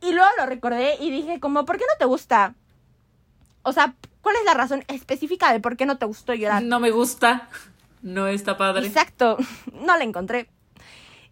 Y 0.00 0.12
luego 0.12 0.28
lo 0.38 0.46
recordé 0.46 0.96
y 1.00 1.10
dije 1.10 1.40
como, 1.40 1.64
¿por 1.64 1.76
qué 1.76 1.84
no 1.84 1.98
te 1.98 2.04
gusta? 2.04 2.54
O 3.62 3.72
sea, 3.72 3.94
¿cuál 4.22 4.36
es 4.36 4.44
la 4.44 4.54
razón 4.54 4.84
específica 4.88 5.52
de 5.52 5.60
por 5.60 5.76
qué 5.76 5.86
no 5.86 5.98
te 5.98 6.06
gustó 6.06 6.34
llorar? 6.34 6.62
No 6.62 6.80
me 6.80 6.90
gusta. 6.90 7.48
No 8.02 8.28
está 8.28 8.56
padre. 8.56 8.86
Exacto, 8.86 9.36
no 9.72 9.96
la 9.96 10.04
encontré. 10.04 10.48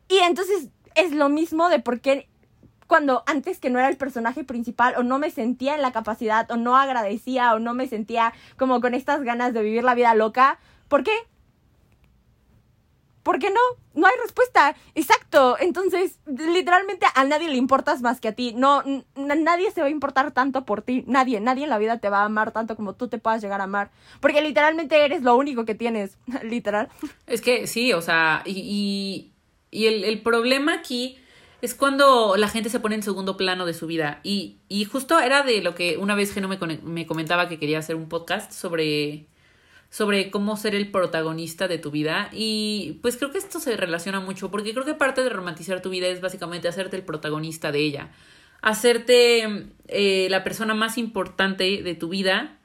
Y 0.09 0.19
entonces 0.19 0.69
es 0.95 1.13
lo 1.13 1.29
mismo 1.29 1.69
de 1.69 1.79
por 1.79 2.01
qué 2.01 2.29
cuando 2.87 3.23
antes 3.27 3.61
que 3.61 3.71
no 3.71 3.79
era 3.79 3.89
el 3.89 3.99
personaje 3.99 4.45
principal 4.45 4.95
o 4.97 5.03
no 5.03 5.19
me 5.19 5.31
sentía 5.31 5.75
en 5.75 5.83
la 5.83 5.93
capacidad 5.93 6.51
o 6.51 6.57
no 6.57 6.77
agradecía 6.77 7.55
o 7.55 7.59
no 7.59 7.75
me 7.75 7.87
sentía 7.87 8.33
como 8.57 8.81
con 8.81 8.95
estas 8.95 9.23
ganas 9.23 9.53
de 9.53 9.62
vivir 9.62 9.85
la 9.85 9.95
vida 9.95 10.14
loca, 10.14 10.59
¿por 10.88 11.05
qué? 11.05 11.12
¿Por 13.29 13.38
qué 13.38 13.51
no? 13.51 13.61
No 13.93 14.07
hay 14.07 14.14
respuesta. 14.23 14.75
Exacto. 14.95 15.59
Entonces, 15.61 16.19
literalmente 16.27 17.05
a 17.14 17.25
nadie 17.25 17.51
le 17.51 17.57
importas 17.59 18.01
más 18.01 18.21
que 18.23 18.29
a 18.29 18.33
ti. 18.33 18.55
No, 18.57 18.83
nadie 19.17 19.71
se 19.71 19.83
va 19.83 19.88
a 19.88 19.91
importar 19.91 20.33
tanto 20.33 20.64
por 20.64 20.81
ti. 20.81 21.05
Nadie, 21.07 21.38
nadie 21.38 21.64
en 21.64 21.69
la 21.69 21.77
vida 21.77 21.99
te 21.99 22.09
va 22.09 22.23
a 22.23 22.25
amar 22.25 22.53
tanto 22.53 22.75
como 22.75 22.95
tú 22.95 23.09
te 23.09 23.19
puedas 23.19 23.43
llegar 23.43 23.61
a 23.61 23.64
amar. 23.64 23.91
Porque 24.21 24.41
literalmente 24.41 25.05
eres 25.05 25.21
lo 25.23 25.37
único 25.37 25.67
que 25.67 25.75
tienes. 25.75 26.17
Literal. 26.43 26.88
Es 27.27 27.43
que 27.43 27.67
sí, 27.67 27.93
o 27.93 28.01
sea, 28.01 28.41
y, 28.47 29.31
y, 29.71 29.87
el, 29.88 30.05
el 30.05 30.23
problema 30.23 30.73
aquí 30.73 31.19
es 31.61 31.75
cuando 31.75 32.35
la 32.38 32.49
gente 32.49 32.71
se 32.71 32.81
pone 32.81 32.95
en 32.95 33.03
segundo 33.03 33.37
plano 33.37 33.67
de 33.67 33.75
su 33.75 33.87
vida. 33.87 34.21
Y, 34.23 34.57
y 34.71 34.87
justo 34.87 35.21
era 35.21 35.43
de 35.43 35.61
lo 35.61 35.75
que 35.75 35.99
una 35.99 36.14
vez 36.14 36.33
Geno 36.33 36.49
me, 36.49 36.59
cone- 36.59 36.81
me 36.83 37.07
comentaba 37.07 37.47
que 37.47 37.59
quería 37.59 37.79
hacer 37.81 37.95
un 37.95 38.09
podcast 38.09 38.53
sobre, 38.53 39.27
sobre 39.90 40.31
cómo 40.31 40.57
ser 40.57 40.74
el 40.74 40.90
protagonista 40.90 41.68
de 41.68 41.79
tu 41.79 41.90
vida. 41.90 42.29
Y 42.33 42.98
pues 43.03 43.16
creo 43.16 43.31
que 43.31 43.38
esto 43.38 43.61
se 43.61 43.77
relaciona 43.77 44.20
mucho, 44.20 44.51
porque 44.51 44.72
creo 44.72 44.85
que 44.85 44.94
parte 44.94 45.22
de 45.22 45.31
romantizar 45.31 45.81
tu 45.83 45.90
vida 45.90 46.09
es 46.09 46.20
básicamente 46.20 46.68
hacerte 46.68 46.96
el 46.96 47.05
protagonista 47.05 47.72
de 47.72 47.81
ella. 47.81 48.11
Hacerte 48.61 49.68
eh, 49.88 50.27
la 50.31 50.44
persona 50.44 50.74
más 50.74 50.98
importante 50.98 51.83
de 51.83 51.94
tu 51.94 52.09
vida 52.09 52.59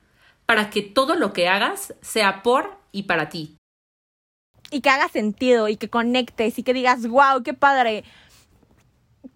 para 0.45 0.69
que 0.69 0.81
todo 0.81 1.15
lo 1.15 1.33
que 1.33 1.47
hagas 1.47 1.93
sea 2.01 2.43
por 2.43 2.77
y 2.91 3.03
para 3.03 3.29
ti. 3.29 3.57
y 4.73 4.81
que 4.81 4.89
haga 4.89 5.07
sentido 5.07 5.69
y 5.69 5.77
que 5.77 5.89
conectes 5.89 6.57
y 6.57 6.63
que 6.63 6.73
digas, 6.73 7.07
wow, 7.07 7.43
qué 7.43 7.53
padre. 7.53 8.03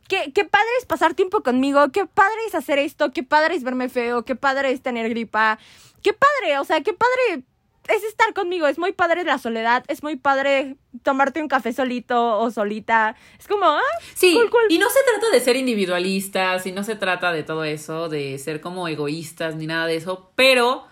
Qué, 0.07 0.31
qué 0.33 0.45
padre 0.45 0.67
es 0.79 0.85
pasar 0.85 1.13
tiempo 1.13 1.43
conmigo, 1.43 1.91
qué 1.91 2.05
padre 2.07 2.37
es 2.47 2.55
hacer 2.55 2.79
esto, 2.79 3.11
qué 3.11 3.23
padre 3.23 3.55
es 3.55 3.63
verme 3.63 3.87
feo, 3.89 4.23
qué 4.25 4.35
padre 4.35 4.71
es 4.71 4.81
tener 4.81 5.09
gripa, 5.09 5.59
qué 6.01 6.13
padre, 6.13 6.57
o 6.59 6.65
sea, 6.65 6.81
qué 6.81 6.93
padre 6.93 7.43
es 7.89 8.03
estar 8.03 8.33
conmigo, 8.33 8.67
es 8.67 8.77
muy 8.79 8.91
padre 8.93 9.23
la 9.23 9.37
soledad, 9.37 9.83
es 9.87 10.03
muy 10.03 10.15
padre 10.15 10.75
tomarte 11.03 11.41
un 11.41 11.47
café 11.47 11.73
solito 11.73 12.39
o 12.39 12.51
solita, 12.51 13.15
es 13.39 13.47
como, 13.47 13.65
ah, 13.65 13.81
Sí, 14.13 14.33
cool, 14.33 14.49
cool. 14.49 14.61
y 14.69 14.77
no 14.77 14.87
se 14.89 14.99
trata 15.11 15.29
de 15.31 15.39
ser 15.39 15.55
individualistas 15.55 16.65
y 16.65 16.71
no 16.71 16.83
se 16.83 16.95
trata 16.95 17.31
de 17.31 17.43
todo 17.43 17.63
eso, 17.63 18.09
de 18.09 18.37
ser 18.39 18.61
como 18.61 18.87
egoístas 18.87 19.55
ni 19.55 19.67
nada 19.67 19.87
de 19.87 19.95
eso, 19.97 20.31
pero 20.35 20.85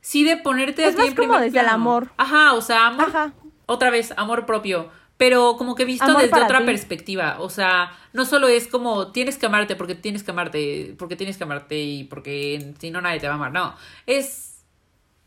sí 0.00 0.24
de 0.24 0.36
ponerte 0.36 0.82
Es 0.84 0.88
a 0.94 0.96
ti 0.96 0.98
más 0.98 1.08
en 1.10 1.14
como 1.16 1.38
desde 1.38 1.60
el 1.60 1.68
amor. 1.68 2.10
Ajá, 2.16 2.54
o 2.54 2.60
sea, 2.60 2.86
amor, 2.88 3.08
Ajá. 3.08 3.32
otra 3.66 3.90
vez, 3.90 4.12
amor 4.16 4.46
propio, 4.46 4.90
pero 5.16 5.56
como 5.56 5.74
que 5.76 5.84
visto 5.84 6.04
Amor 6.04 6.22
desde 6.22 6.42
otra 6.42 6.58
ti. 6.58 6.64
perspectiva, 6.64 7.36
o 7.38 7.48
sea, 7.48 7.92
no 8.12 8.24
solo 8.24 8.48
es 8.48 8.66
como 8.66 9.12
tienes 9.12 9.38
que 9.38 9.46
amarte 9.46 9.76
porque 9.76 9.94
tienes 9.94 10.24
que 10.24 10.32
amarte, 10.32 10.94
porque 10.98 11.14
tienes 11.14 11.36
que 11.38 11.44
amarte 11.44 11.78
y 11.80 12.04
porque 12.04 12.74
si 12.80 12.90
no 12.90 13.00
nadie 13.00 13.20
te 13.20 13.26
va 13.28 13.34
a 13.34 13.36
amar, 13.36 13.52
no, 13.52 13.74
es 14.06 14.64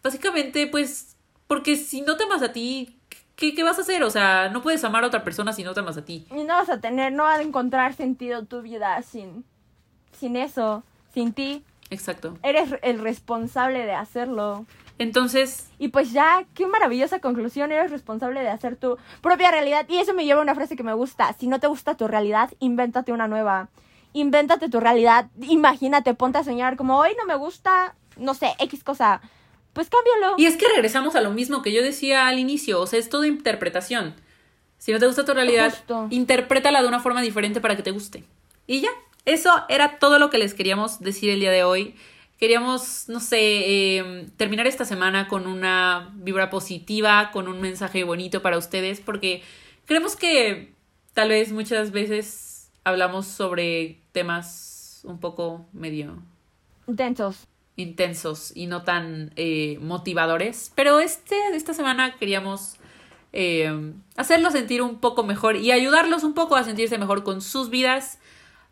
básicamente 0.04 0.68
pues 0.68 1.15
porque 1.48 1.76
si 1.76 2.02
no 2.02 2.18
te 2.18 2.24
amas 2.24 2.42
a 2.42 2.52
ti, 2.52 2.98
¿qué, 3.36 3.54
qué 3.54 3.64
vas 3.64 3.78
a 3.78 3.82
hacer? 3.82 4.04
O 4.04 4.10
sea, 4.10 4.50
no 4.50 4.62
puedes 4.62 4.84
amar 4.84 5.04
a 5.04 5.08
otra 5.08 5.24
persona 5.24 5.54
si 5.54 5.64
no 5.64 5.74
te 5.74 5.80
amas 5.82 5.98
a 5.98 6.06
ti. 6.06 6.26
y 6.32 6.44
no 6.44 6.56
vas 6.56 6.70
a 6.70 6.80
tener, 6.82 7.12
no 7.14 7.24
va 7.24 7.36
a 7.36 7.42
encontrar 7.42 7.94
sentido 7.94 8.46
tu 8.46 8.62
vida 8.62 9.02
sin, 9.02 9.44
sin 10.18 10.36
eso, 10.36 10.84
sin 11.14 11.34
ti, 11.34 11.64
Exacto. 11.90 12.38
eres 12.44 12.76
el 12.82 13.00
responsable 13.00 13.86
de 13.86 13.94
hacerlo. 13.94 14.66
Entonces, 14.98 15.70
Y 15.78 15.90
pues 15.90 16.14
ya, 16.14 16.46
qué 16.54 16.66
maravillosa 16.68 17.20
conclusión, 17.20 17.72
eres 17.74 17.92
responsable 17.92 18.40
de 18.40 18.48
hacer 18.48 18.78
tu 18.78 18.98
propia 19.22 19.52
realidad. 19.52 19.86
Y 19.90 19.98
eso 19.98 20.14
me 20.14 20.24
lleva 20.24 20.40
a 20.40 20.44
una 20.44 20.56
frase 20.56 20.78
que 20.78 20.84
me 20.84 20.94
gusta, 20.94 21.34
si 21.34 21.48
no 21.48 21.60
te 21.60 21.68
gusta 21.68 21.96
tu 21.96 22.08
realidad, 22.08 22.50
invéntate 22.60 23.12
una 23.12 23.28
nueva. 23.28 23.68
Invéntate 24.14 24.70
tu 24.70 24.80
realidad, 24.80 25.28
imagínate, 25.42 26.14
ponte 26.14 26.38
a 26.38 26.44
soñar 26.46 26.78
como 26.78 26.98
hoy 26.98 27.10
no 27.20 27.26
me 27.26 27.36
gusta, 27.36 27.96
no 28.16 28.34
sé, 28.34 28.54
X 28.60 28.86
cosa. 28.86 29.20
Pues 29.76 29.90
cámbialo. 29.90 30.36
Y 30.38 30.46
es 30.46 30.56
que 30.56 30.70
regresamos 30.70 31.16
a 31.16 31.22
lo 31.22 31.32
mismo 31.32 31.62
que 31.62 31.74
yo 31.74 31.84
decía 31.84 32.30
al 32.30 32.40
inicio, 32.40 32.80
o 32.80 32.88
sea, 32.88 32.98
es 32.98 33.10
todo 33.10 33.26
interpretación. 33.26 34.16
Si 34.78 34.94
no 34.94 35.00
te 35.00 35.06
gusta 35.06 35.26
tu 35.26 35.34
realidad, 35.34 35.72
Justo. 35.72 36.08
interprétala 36.12 36.82
de 36.82 36.88
una 36.88 37.02
forma 37.02 37.22
diferente 37.22 37.60
para 37.60 37.76
que 37.76 37.84
te 37.84 37.92
guste. 37.92 38.24
Y 38.68 38.80
ya, 38.80 38.90
eso 39.26 39.52
era 39.68 40.00
todo 40.00 40.18
lo 40.18 40.30
que 40.30 40.38
les 40.38 40.54
queríamos 40.54 41.02
decir 41.02 41.30
el 41.30 41.42
día 41.42 41.52
de 41.52 41.66
hoy. 41.66 41.94
Queríamos, 42.40 43.10
no 43.10 43.20
sé, 43.20 43.38
eh, 43.40 44.28
terminar 44.38 44.66
esta 44.66 44.86
semana 44.86 45.28
con 45.28 45.46
una 45.46 46.10
vibra 46.14 46.50
positiva, 46.50 47.32
con 47.34 47.50
un 47.50 47.60
mensaje 47.60 48.06
bonito 48.06 48.42
para 48.42 48.58
ustedes, 48.58 49.02
porque 49.02 49.44
creemos 49.86 50.16
que 50.16 50.72
tal 51.14 51.30
vez 51.30 51.52
muchas 51.52 51.92
veces 51.92 52.72
hablamos 52.86 53.28
sobre 53.28 54.00
temas 54.14 55.02
un 55.04 55.20
poco 55.20 55.66
medio 55.74 56.18
Intensos. 56.88 57.48
Intensos 57.76 58.52
y 58.56 58.68
no 58.68 58.84
tan 58.84 59.32
eh, 59.36 59.78
motivadores. 59.82 60.72
Pero 60.76 61.00
este, 61.00 61.36
esta 61.54 61.74
semana 61.74 62.16
queríamos 62.18 62.78
eh, 63.34 63.94
hacerlos 64.16 64.54
sentir 64.54 64.82
un 64.82 65.00
poco 65.00 65.24
mejor 65.24 65.58
y 65.58 65.72
ayudarlos 65.72 66.24
un 66.24 66.34
poco 66.34 66.56
a 66.56 66.64
sentirse 66.64 66.98
mejor 66.98 67.24
con 67.24 67.42
sus 67.42 67.70
vidas, 67.70 68.20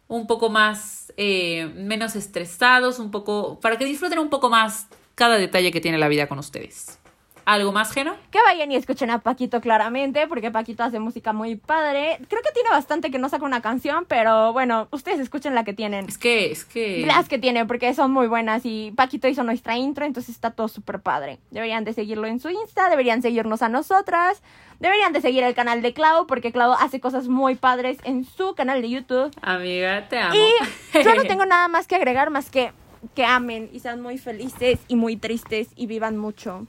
un 0.07 0.27
poco 0.27 0.49
más, 0.49 1.11
eh, 1.17 1.71
menos 1.75 2.15
estresados, 2.15 2.99
un 2.99 3.11
poco, 3.11 3.59
para 3.59 3.77
que 3.77 3.85
disfruten 3.85 4.19
un 4.19 4.29
poco 4.29 4.49
más 4.49 4.87
cada 5.15 5.35
detalle 5.35 5.71
que 5.71 5.81
tiene 5.81 5.97
la 5.97 6.07
vida 6.07 6.27
con 6.27 6.39
ustedes. 6.39 6.99
¿Algo 7.45 7.71
más, 7.71 7.91
Geno? 7.91 8.15
Que 8.31 8.39
vayan 8.41 8.71
y 8.71 8.75
escuchen 8.75 9.09
a 9.09 9.19
Paquito 9.19 9.59
claramente, 9.61 10.27
porque 10.27 10.51
Paquito 10.51 10.83
hace 10.83 10.99
música 10.99 11.33
muy 11.33 11.55
padre. 11.55 12.17
Creo 12.29 12.41
que 12.41 12.51
tiene 12.53 12.69
bastante 12.69 13.11
que 13.11 13.19
no 13.19 13.29
saca 13.29 13.45
una 13.45 13.61
canción, 13.61 14.05
pero 14.07 14.53
bueno, 14.53 14.87
ustedes 14.91 15.19
escuchen 15.19 15.53
la 15.55 15.63
que 15.63 15.73
tienen. 15.73 16.07
Es 16.07 16.17
que, 16.17 16.51
es 16.51 16.65
que... 16.65 17.03
Las 17.05 17.27
que 17.27 17.39
tiene, 17.39 17.65
porque 17.65 17.93
son 17.93 18.11
muy 18.11 18.27
buenas 18.27 18.61
y 18.65 18.93
Paquito 18.95 19.27
hizo 19.27 19.43
nuestra 19.43 19.75
intro, 19.77 20.05
entonces 20.05 20.35
está 20.35 20.51
todo 20.51 20.67
súper 20.67 21.01
padre. 21.01 21.39
Deberían 21.51 21.83
de 21.83 21.93
seguirlo 21.93 22.27
en 22.27 22.39
su 22.39 22.49
Insta, 22.49 22.89
deberían 22.89 23.21
seguirnos 23.21 23.61
a 23.61 23.69
nosotras, 23.69 24.41
deberían 24.79 25.11
de 25.13 25.21
seguir 25.21 25.43
el 25.43 25.53
canal 25.53 25.81
de 25.81 25.93
Clau, 25.93 26.27
porque 26.27 26.51
Clau 26.51 26.73
hace 26.73 26.99
cosas 26.99 27.27
muy 27.27 27.55
padres 27.55 27.97
en 28.03 28.23
su 28.25 28.55
canal 28.55 28.81
de 28.81 28.89
YouTube. 28.89 29.31
Amiga, 29.41 30.07
te 30.07 30.19
amo. 30.19 30.33
Y 30.35 31.03
yo 31.03 31.15
no 31.15 31.23
tengo 31.23 31.45
nada 31.45 31.67
más 31.67 31.87
que 31.87 31.95
agregar, 31.95 32.29
más 32.29 32.49
que 32.49 32.71
que 33.15 33.25
amen 33.25 33.69
y 33.73 33.79
sean 33.79 34.01
muy 34.01 34.17
felices 34.17 34.79
y 34.87 34.95
muy 34.95 35.17
tristes 35.17 35.67
y 35.75 35.87
vivan 35.87 36.17
mucho. 36.17 36.67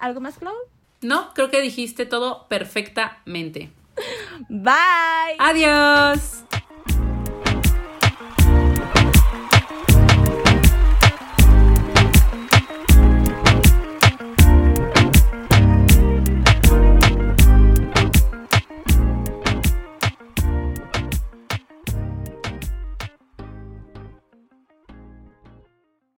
¿Algo 0.00 0.20
más, 0.20 0.38
Chloe? 0.38 0.52
No, 1.02 1.32
creo 1.34 1.50
que 1.50 1.60
dijiste 1.60 2.06
todo 2.06 2.48
perfectamente. 2.48 3.70
Bye. 4.48 5.36
Adiós. 5.38 6.44